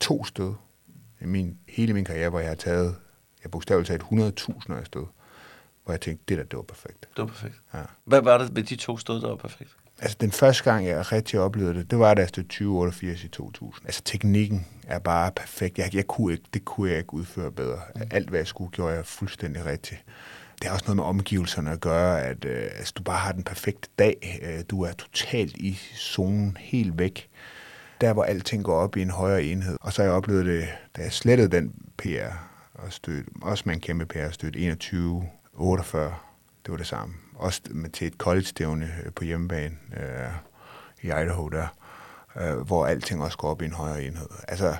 to 0.00 0.24
stød 0.24 0.52
min, 1.20 1.58
hele 1.68 1.94
min 1.94 2.04
karriere, 2.04 2.28
hvor 2.30 2.40
jeg 2.40 2.48
har 2.48 2.54
taget, 2.54 2.96
jeg 3.42 3.50
bogstaveligt 3.50 3.88
talt 3.88 4.02
100.000 4.02 4.72
af 4.72 4.86
stød, 4.86 5.04
hvor 5.84 5.92
jeg 5.92 6.00
tænkte, 6.00 6.24
det 6.28 6.38
der, 6.38 6.44
det 6.44 6.56
var 6.56 6.62
perfekt. 6.62 7.00
Det 7.00 7.18
var 7.18 7.26
perfekt. 7.26 7.54
Ja. 7.74 7.82
Hvad 8.04 8.22
var 8.22 8.38
det 8.38 8.56
ved 8.56 8.62
de 8.62 8.76
to 8.76 8.98
stød, 8.98 9.20
der 9.20 9.28
var 9.28 9.36
perfekt? 9.36 9.70
Altså, 9.98 10.16
den 10.20 10.32
første 10.32 10.64
gang, 10.64 10.86
jeg 10.86 11.12
rigtig 11.12 11.40
oplevede 11.40 11.74
det, 11.74 11.90
det 11.90 11.98
var 11.98 12.14
da 12.14 12.20
jeg 12.20 12.28
stod 12.28 12.44
2088 12.44 13.24
i 13.24 13.28
2000. 13.28 13.86
Altså, 13.86 14.02
teknikken 14.04 14.66
er 14.86 14.98
bare 14.98 15.32
perfekt. 15.36 15.78
Jeg, 15.78 15.94
jeg 15.94 16.06
kunne 16.06 16.32
ikke, 16.32 16.44
det 16.54 16.64
kunne 16.64 16.90
jeg 16.90 16.98
ikke 16.98 17.14
udføre 17.14 17.52
bedre. 17.52 17.80
Alt, 18.10 18.28
hvad 18.28 18.40
jeg 18.40 18.46
skulle, 18.46 18.70
gjorde 18.70 18.94
jeg 18.94 19.06
fuldstændig 19.06 19.64
rigtigt. 19.64 20.04
Det 20.58 20.66
har 20.66 20.74
også 20.74 20.84
noget 20.84 20.96
med 20.96 21.04
omgivelserne 21.04 21.70
at 21.70 21.80
gøre, 21.80 22.22
at 22.22 22.44
øh, 22.44 22.62
altså, 22.62 22.92
du 22.96 23.02
bare 23.02 23.18
har 23.18 23.32
den 23.32 23.42
perfekte 23.42 23.88
dag. 23.98 24.40
Øh, 24.42 24.64
du 24.70 24.82
er 24.82 24.92
totalt 24.92 25.56
i 25.56 25.78
zonen, 25.96 26.56
helt 26.60 26.98
væk. 26.98 27.28
Der, 28.00 28.12
hvor 28.12 28.24
alting 28.24 28.64
går 28.64 28.74
op 28.74 28.96
i 28.96 29.02
en 29.02 29.10
højere 29.10 29.42
enhed. 29.42 29.76
Og 29.80 29.92
så 29.92 30.02
har 30.02 30.08
jeg 30.08 30.16
oplevet 30.16 30.46
det, 30.46 30.68
da 30.96 31.02
jeg 31.02 31.12
slettede 31.12 31.56
den 31.56 31.74
PR 31.98 32.32
og 32.74 32.92
støt, 32.92 33.24
også 33.42 33.62
med 33.66 33.74
en 33.74 33.80
kæmpe 33.80 34.06
PR 34.06 34.30
støt 34.30 34.56
21, 34.56 35.28
48. 35.54 36.14
Det 36.64 36.70
var 36.70 36.76
det 36.76 36.86
samme. 36.86 37.14
Også 37.34 37.60
med, 37.70 37.90
til 37.90 38.06
et 38.06 38.14
college-stævne 38.14 38.90
øh, 39.04 39.12
på 39.12 39.24
hjemmebane 39.24 39.76
øh, 39.96 40.32
i 41.02 41.06
Idaho 41.06 41.48
der, 41.48 41.66
øh, 42.36 42.56
hvor 42.56 42.86
alting 42.86 43.22
også 43.22 43.38
går 43.38 43.48
op 43.48 43.62
i 43.62 43.64
en 43.64 43.72
højere 43.72 44.02
enhed. 44.02 44.28
Altså, 44.48 44.76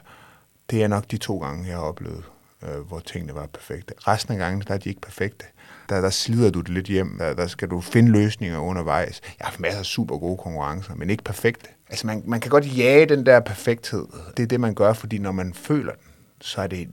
det 0.71 0.83
er 0.83 0.89
nok 0.89 1.11
de 1.11 1.17
to 1.17 1.39
gange, 1.39 1.67
jeg 1.67 1.77
har 1.77 1.83
oplevet, 1.83 2.25
øh, 2.63 2.81
hvor 2.81 2.99
tingene 2.99 3.35
var 3.35 3.47
perfekte. 3.47 3.95
Resten 3.99 4.33
af 4.33 4.39
gangen, 4.39 4.63
der 4.69 4.75
er 4.75 4.79
de 4.79 4.89
ikke 4.89 5.01
perfekte. 5.01 5.45
Der, 5.89 6.01
der 6.01 6.11
slider 6.11 6.51
du 6.51 6.61
det 6.61 6.69
lidt 6.69 6.87
hjem. 6.87 7.19
Der, 7.19 7.35
der 7.35 7.47
skal 7.47 7.69
du 7.69 7.81
finde 7.81 8.11
løsninger 8.13 8.59
undervejs. 8.59 9.21
Jeg 9.25 9.33
har 9.41 9.45
haft 9.45 9.61
masser 9.61 9.79
af 9.79 9.87
super 9.87 10.19
gode 10.19 10.39
konkurrencer, 10.39 10.95
men 10.95 11.11
ikke 11.11 11.25
perfekte. 11.25 11.69
Altså, 11.89 12.07
man, 12.07 12.23
man 12.27 12.41
kan 12.41 12.51
godt 12.51 12.77
jage 12.79 13.07
den 13.07 13.27
der 13.27 13.41
perfekthed. 13.41 14.07
Det 14.37 14.43
er 14.43 14.47
det, 14.47 14.61
man 14.61 14.75
gør, 14.75 14.93
fordi 14.93 15.19
når 15.19 15.33
man 15.33 15.55
føler 15.55 15.93
den, 15.93 16.11
så 16.41 16.61
er 16.61 16.67
det 16.67 16.89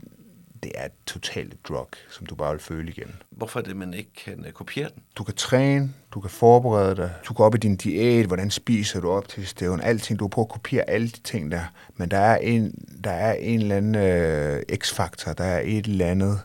det 0.66 0.74
er 0.76 0.86
et 0.86 0.92
totalt 1.06 1.68
drug, 1.68 1.90
som 2.10 2.26
du 2.26 2.36
bare 2.36 2.52
vil 2.52 2.60
føle 2.60 2.90
igen. 2.90 3.16
Hvorfor 3.30 3.60
er 3.60 3.64
det, 3.64 3.76
man 3.76 3.94
ikke 3.94 4.14
kan 4.26 4.40
uh, 4.40 4.52
kopiere 4.52 4.90
den? 4.96 5.04
Du 5.16 5.24
kan 5.24 5.34
træne, 5.34 5.94
du 6.12 6.20
kan 6.20 6.30
forberede 6.30 6.96
dig, 6.96 7.14
du 7.28 7.34
går 7.34 7.46
op 7.46 7.56
i 7.56 7.58
din 7.58 7.76
diæt, 7.76 8.26
hvordan 8.26 8.52
spiser 8.52 9.00
du 9.00 9.10
op 9.12 9.28
til 9.28 9.48
stævn, 9.48 9.82
alting. 9.82 10.20
Du 10.20 10.28
prøver 10.28 10.46
at 10.46 10.52
kopiere 10.52 10.90
alle 10.90 11.08
de 11.08 11.20
ting 11.20 11.52
der. 11.52 11.74
Men 11.96 12.12
der 12.12 12.18
er 12.18 12.38
en, 12.38 12.86
der 13.04 13.12
er 13.12 13.34
en 13.34 13.62
eller 13.62 13.76
anden 13.76 13.96
øh, 13.96 14.62
x-faktor, 14.78 15.34
der 15.34 15.44
er 15.44 15.62
et 15.64 15.86
eller 15.86 16.06
andet, 16.06 16.40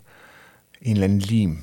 en 0.82 0.92
eller 0.92 1.04
anden 1.04 1.18
lim, 1.18 1.58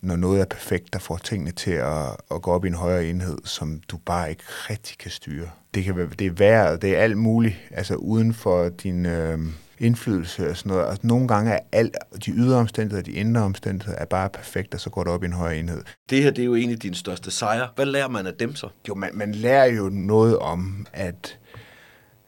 når 0.00 0.16
noget 0.16 0.40
er 0.40 0.44
perfekt, 0.44 0.92
der 0.92 0.98
får 0.98 1.16
tingene 1.16 1.50
til 1.50 1.72
at, 1.72 2.16
at 2.30 2.42
gå 2.42 2.50
op 2.50 2.64
i 2.64 2.68
en 2.68 2.74
højere 2.74 3.06
enhed, 3.06 3.38
som 3.44 3.80
du 3.88 3.96
bare 3.96 4.30
ikke 4.30 4.44
rigtig 4.46 4.98
kan 4.98 5.10
styre. 5.10 5.50
Det, 5.74 5.84
kan 5.84 5.96
være, 5.96 6.08
det 6.18 6.26
er 6.26 6.30
vejret, 6.30 6.82
det 6.82 6.96
er 6.96 7.02
alt 7.02 7.18
muligt, 7.18 7.56
altså 7.70 7.94
uden 7.94 8.34
for 8.34 8.68
din... 8.68 9.06
Øh, 9.06 9.38
indflydelse 9.80 10.50
og 10.50 10.56
sådan 10.56 10.70
noget. 10.70 10.86
Og 10.86 10.98
nogle 11.02 11.28
gange 11.28 11.52
er 11.52 11.58
alt, 11.72 11.96
de 12.26 12.30
ydre 12.30 12.56
omstændigheder, 12.56 13.02
de 13.02 13.12
indre 13.12 13.42
omstændigheder, 13.42 13.98
er 13.98 14.04
bare 14.04 14.28
perfekt, 14.28 14.74
og 14.74 14.80
så 14.80 14.90
går 14.90 15.04
det 15.04 15.12
op 15.12 15.22
i 15.22 15.26
en 15.26 15.32
højere 15.32 15.58
enhed. 15.58 15.82
Det 16.10 16.22
her, 16.22 16.30
det 16.30 16.42
er 16.42 16.46
jo 16.46 16.54
en 16.54 16.70
af 16.70 16.78
dine 16.78 16.94
største 16.94 17.30
sejre. 17.30 17.68
Hvad 17.74 17.86
lærer 17.86 18.08
man 18.08 18.26
af 18.26 18.34
dem 18.34 18.54
så? 18.54 18.68
Jo, 18.88 18.94
man, 18.94 19.10
man 19.14 19.32
lærer 19.32 19.66
jo 19.66 19.88
noget 19.88 20.38
om, 20.38 20.86
at 20.92 21.38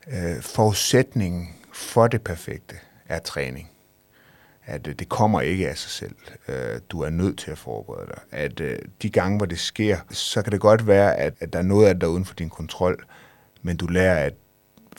øh, 0.09 0.43
forudsætningen 0.43 1.49
for 1.73 2.07
det 2.07 2.23
perfekte 2.23 2.77
er 3.09 3.19
træning. 3.19 3.69
At 4.67 4.87
øh, 4.87 4.95
det 4.95 5.09
kommer 5.09 5.41
ikke 5.41 5.69
af 5.69 5.79
sig 5.79 5.91
selv. 5.91 6.15
Øh, 6.49 6.81
du 6.91 7.01
er 7.01 7.11
nødt 7.11 7.39
til 7.39 7.51
at 7.51 7.59
forberede 7.59 8.07
dig. 8.07 8.21
At 8.31 8.61
øh, 8.61 8.79
de 9.03 9.11
gange, 9.11 9.37
hvor 9.37 9.47
det 9.47 9.59
sker, 9.59 9.99
så 10.11 10.43
kan 10.43 10.53
det 10.53 10.61
godt 10.61 10.87
være, 10.87 11.17
at, 11.17 11.35
at 11.41 11.53
der 11.53 11.59
er 11.59 11.63
noget 11.63 11.87
af 11.87 11.95
det, 11.95 12.01
der 12.01 12.07
er 12.07 12.11
uden 12.11 12.25
for 12.25 12.35
din 12.35 12.51
kontrol, 12.51 13.05
men 13.63 13.77
du 13.77 13.87
lærer, 13.87 14.27
at 14.27 14.35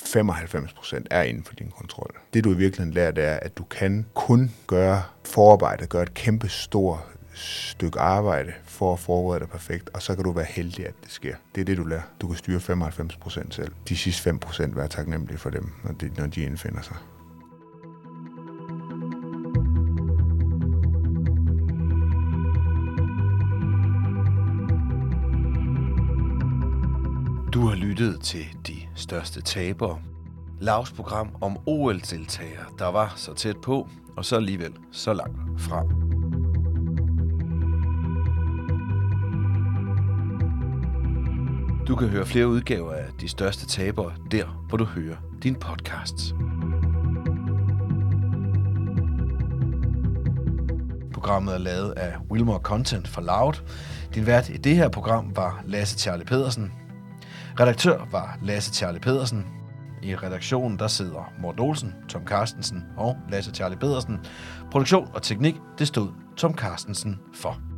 95% 0.01 1.03
er 1.11 1.23
inden 1.23 1.43
for 1.43 1.53
din 1.53 1.71
kontrol. 1.77 2.15
Det 2.33 2.43
du 2.43 2.51
i 2.51 2.57
virkeligheden 2.57 2.93
lærer, 2.93 3.11
det 3.11 3.23
er, 3.23 3.35
at 3.35 3.57
du 3.57 3.63
kan 3.63 4.05
kun 4.13 4.51
gøre 4.67 5.03
forarbejde, 5.23 5.87
gøre 5.87 6.03
et 6.03 6.13
kæmpe 6.13 6.49
stort 6.49 6.99
stykke 7.33 7.99
arbejde 7.99 8.53
for 8.65 8.93
at 8.93 8.99
forberede 8.99 9.39
dig 9.39 9.49
perfekt, 9.49 9.89
og 9.93 10.01
så 10.01 10.15
kan 10.15 10.23
du 10.23 10.31
være 10.31 10.45
heldig, 10.49 10.87
at 10.87 10.93
det 11.03 11.11
sker. 11.11 11.35
Det 11.55 11.61
er 11.61 11.65
det, 11.65 11.77
du 11.77 11.83
lærer. 11.83 12.01
Du 12.21 12.27
kan 12.27 12.37
styre 12.37 12.59
95% 12.59 13.51
selv. 13.51 13.71
De 13.89 13.97
sidste 13.97 14.29
5% 14.29 14.75
vær 14.75 14.87
taknemmelig 14.87 15.39
for 15.39 15.49
dem, 15.49 15.71
når 15.83 15.91
de, 15.91 16.11
når 16.17 16.27
de 16.27 16.41
indfinder 16.41 16.81
sig. 16.81 16.95
Du 27.53 27.67
har 27.67 27.75
lyttet 27.75 28.21
til 28.21 28.45
De 28.67 28.75
Største 28.95 29.41
Tabere. 29.41 29.99
Lavs 30.59 30.91
program 30.91 31.35
om 31.41 31.57
OL-deltagere, 31.65 32.65
der 32.79 32.87
var 32.87 33.13
så 33.15 33.33
tæt 33.33 33.57
på, 33.57 33.87
og 34.17 34.25
så 34.25 34.35
alligevel 34.35 34.73
så 34.91 35.13
langt 35.13 35.61
fra. 35.61 35.83
Du 41.87 41.95
kan 41.95 42.07
høre 42.07 42.25
flere 42.25 42.47
udgaver 42.47 42.93
af 42.93 43.05
De 43.21 43.27
Største 43.27 43.65
Tabere 43.65 44.13
der, 44.31 44.65
hvor 44.69 44.77
du 44.77 44.85
hører 44.85 45.17
din 45.43 45.55
podcasts. 45.55 46.35
Programmet 51.13 51.53
er 51.53 51.59
lavet 51.59 51.91
af 51.91 52.13
Wilmore 52.31 52.59
Content 52.59 53.07
for 53.07 53.21
Loud. 53.21 53.53
Din 54.15 54.25
vært 54.25 54.49
i 54.49 54.57
det 54.57 54.75
her 54.75 54.89
program 54.89 55.35
var 55.35 55.63
Lasse 55.65 55.99
Charlie 55.99 56.25
Pedersen, 56.25 56.71
Redaktør 57.59 58.07
var 58.11 58.37
Lasse 58.41 58.73
Charlie 58.73 58.99
Pedersen. 59.01 59.45
I 60.03 60.15
redaktionen 60.15 60.79
der 60.79 60.87
sidder 60.87 61.33
Morten 61.39 61.61
Olsen, 61.61 61.93
Tom 62.09 62.25
Carstensen 62.25 62.83
og 62.97 63.17
Lasse 63.29 63.51
Charlie 63.51 63.79
Pedersen. 63.79 64.19
Produktion 64.71 65.09
og 65.13 65.21
teknik, 65.21 65.55
det 65.79 65.87
stod 65.87 66.09
Tom 66.37 66.57
Carstensen 66.57 67.19
for. 67.33 67.72